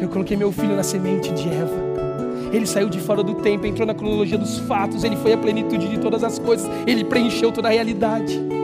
eu 0.00 0.08
coloquei 0.08 0.36
meu 0.36 0.52
filho 0.52 0.76
na 0.76 0.84
semente 0.84 1.32
de 1.32 1.48
Eva. 1.48 1.88
Ele 2.52 2.64
saiu 2.64 2.88
de 2.88 3.00
fora 3.00 3.24
do 3.24 3.34
tempo, 3.34 3.66
entrou 3.66 3.86
na 3.86 3.92
cronologia 3.92 4.38
dos 4.38 4.60
fatos, 4.60 5.02
ele 5.02 5.16
foi 5.16 5.32
a 5.32 5.36
plenitude 5.36 5.88
de 5.88 5.98
todas 5.98 6.22
as 6.22 6.38
coisas, 6.38 6.70
ele 6.86 7.02
preencheu 7.04 7.50
toda 7.50 7.66
a 7.66 7.72
realidade. 7.72 8.57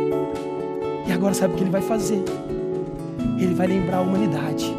Agora 1.24 1.32
sabe 1.36 1.54
o 1.54 1.56
que 1.56 1.62
ele 1.62 1.70
vai 1.70 1.80
fazer? 1.80 2.22
Ele 3.38 3.54
vai 3.54 3.66
lembrar 3.66 3.96
a 3.96 4.00
humanidade 4.02 4.70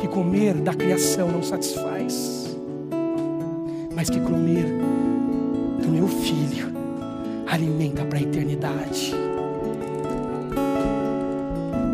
que 0.00 0.06
comer 0.06 0.54
da 0.54 0.72
criação 0.72 1.26
não 1.32 1.42
satisfaz, 1.42 2.56
mas 3.92 4.08
que 4.08 4.20
comer 4.20 4.66
do 5.82 5.88
meu 5.88 6.06
filho 6.06 6.72
alimenta 7.48 8.04
para 8.04 8.20
a 8.20 8.22
eternidade. 8.22 9.12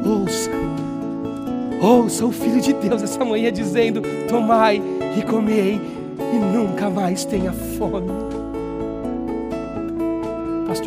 Ouça, 0.05 0.51
ouça 1.81 2.27
o 2.27 2.31
Filho 2.31 2.61
de 2.61 2.75
Deus 2.75 3.03
essa 3.03 3.25
manhã 3.25 3.51
dizendo: 3.51 4.03
Tomai 4.29 4.83
e 5.17 5.23
comei, 5.23 5.81
e 6.35 6.39
nunca 6.39 6.91
mais 6.91 7.25
tenha 7.25 7.51
fome 7.51 8.38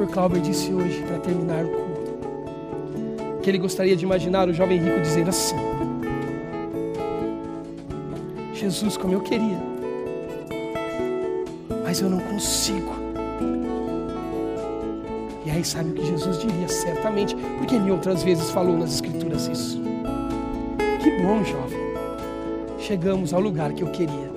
pastor 0.01 0.07
Clauber 0.07 0.41
disse 0.41 0.73
hoje, 0.73 1.01
para 1.03 1.19
terminar 1.19 1.63
o 1.65 1.69
culto, 1.69 2.01
que 3.41 3.49
ele 3.49 3.57
gostaria 3.57 3.95
de 3.95 4.03
imaginar 4.05 4.47
o 4.47 4.53
jovem 4.53 4.79
rico 4.79 4.99
dizendo 5.01 5.29
assim: 5.29 5.55
Jesus, 8.53 8.97
como 8.97 9.13
eu 9.13 9.21
queria, 9.21 9.59
mas 11.83 12.01
eu 12.01 12.09
não 12.09 12.19
consigo. 12.19 12.99
E 15.45 15.49
aí, 15.49 15.63
sabe 15.65 15.89
o 15.89 15.93
que 15.93 16.05
Jesus 16.05 16.39
diria? 16.39 16.67
Certamente, 16.67 17.35
porque 17.57 17.75
ele 17.75 17.91
outras 17.91 18.23
vezes 18.23 18.49
falou 18.51 18.77
nas 18.77 18.93
Escrituras 18.93 19.47
isso. 19.47 19.81
Que 21.01 21.11
bom, 21.23 21.43
jovem, 21.43 21.79
chegamos 22.79 23.33
ao 23.33 23.41
lugar 23.41 23.73
que 23.73 23.83
eu 23.83 23.91
queria, 23.91 24.31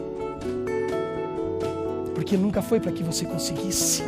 porque 2.15 2.37
nunca 2.37 2.63
foi 2.63 2.81
para 2.81 2.91
que 2.91 3.03
você 3.03 3.25
conseguisse 3.27 4.03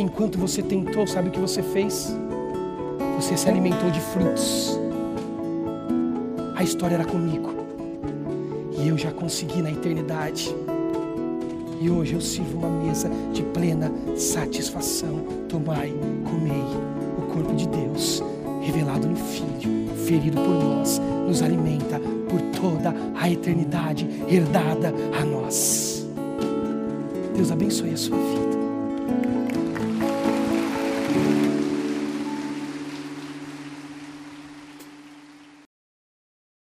enquanto 0.00 0.38
você 0.38 0.62
tentou, 0.62 1.06
sabe 1.06 1.28
o 1.28 1.32
que 1.32 1.38
você 1.38 1.62
fez? 1.62 2.14
Você 3.16 3.36
se 3.36 3.48
alimentou 3.48 3.90
de 3.90 4.00
frutos. 4.00 4.78
A 6.56 6.62
história 6.62 6.94
era 6.94 7.04
comigo. 7.04 7.50
E 8.78 8.88
eu 8.88 8.96
já 8.96 9.10
consegui 9.10 9.60
na 9.60 9.70
eternidade. 9.70 10.54
E 11.80 11.90
hoje 11.90 12.14
eu 12.14 12.20
sirvo 12.20 12.58
uma 12.58 12.70
mesa 12.84 13.10
de 13.32 13.42
plena 13.42 13.92
satisfação. 14.16 15.20
Tomai, 15.48 15.92
comei 16.24 16.62
o 17.18 17.34
corpo 17.34 17.54
de 17.54 17.68
Deus, 17.68 18.22
revelado 18.62 19.06
no 19.06 19.16
Filho, 19.16 19.88
ferido 20.06 20.40
por 20.40 20.54
nós, 20.54 21.00
nos 21.26 21.42
alimenta 21.42 22.00
por 22.28 22.40
toda 22.60 22.94
a 23.14 23.30
eternidade, 23.30 24.08
herdada 24.28 24.94
a 25.18 25.24
nós. 25.24 26.06
Deus 27.34 27.50
abençoe 27.50 27.92
a 27.92 27.96
sua 27.96 28.16
vida. 28.16 28.49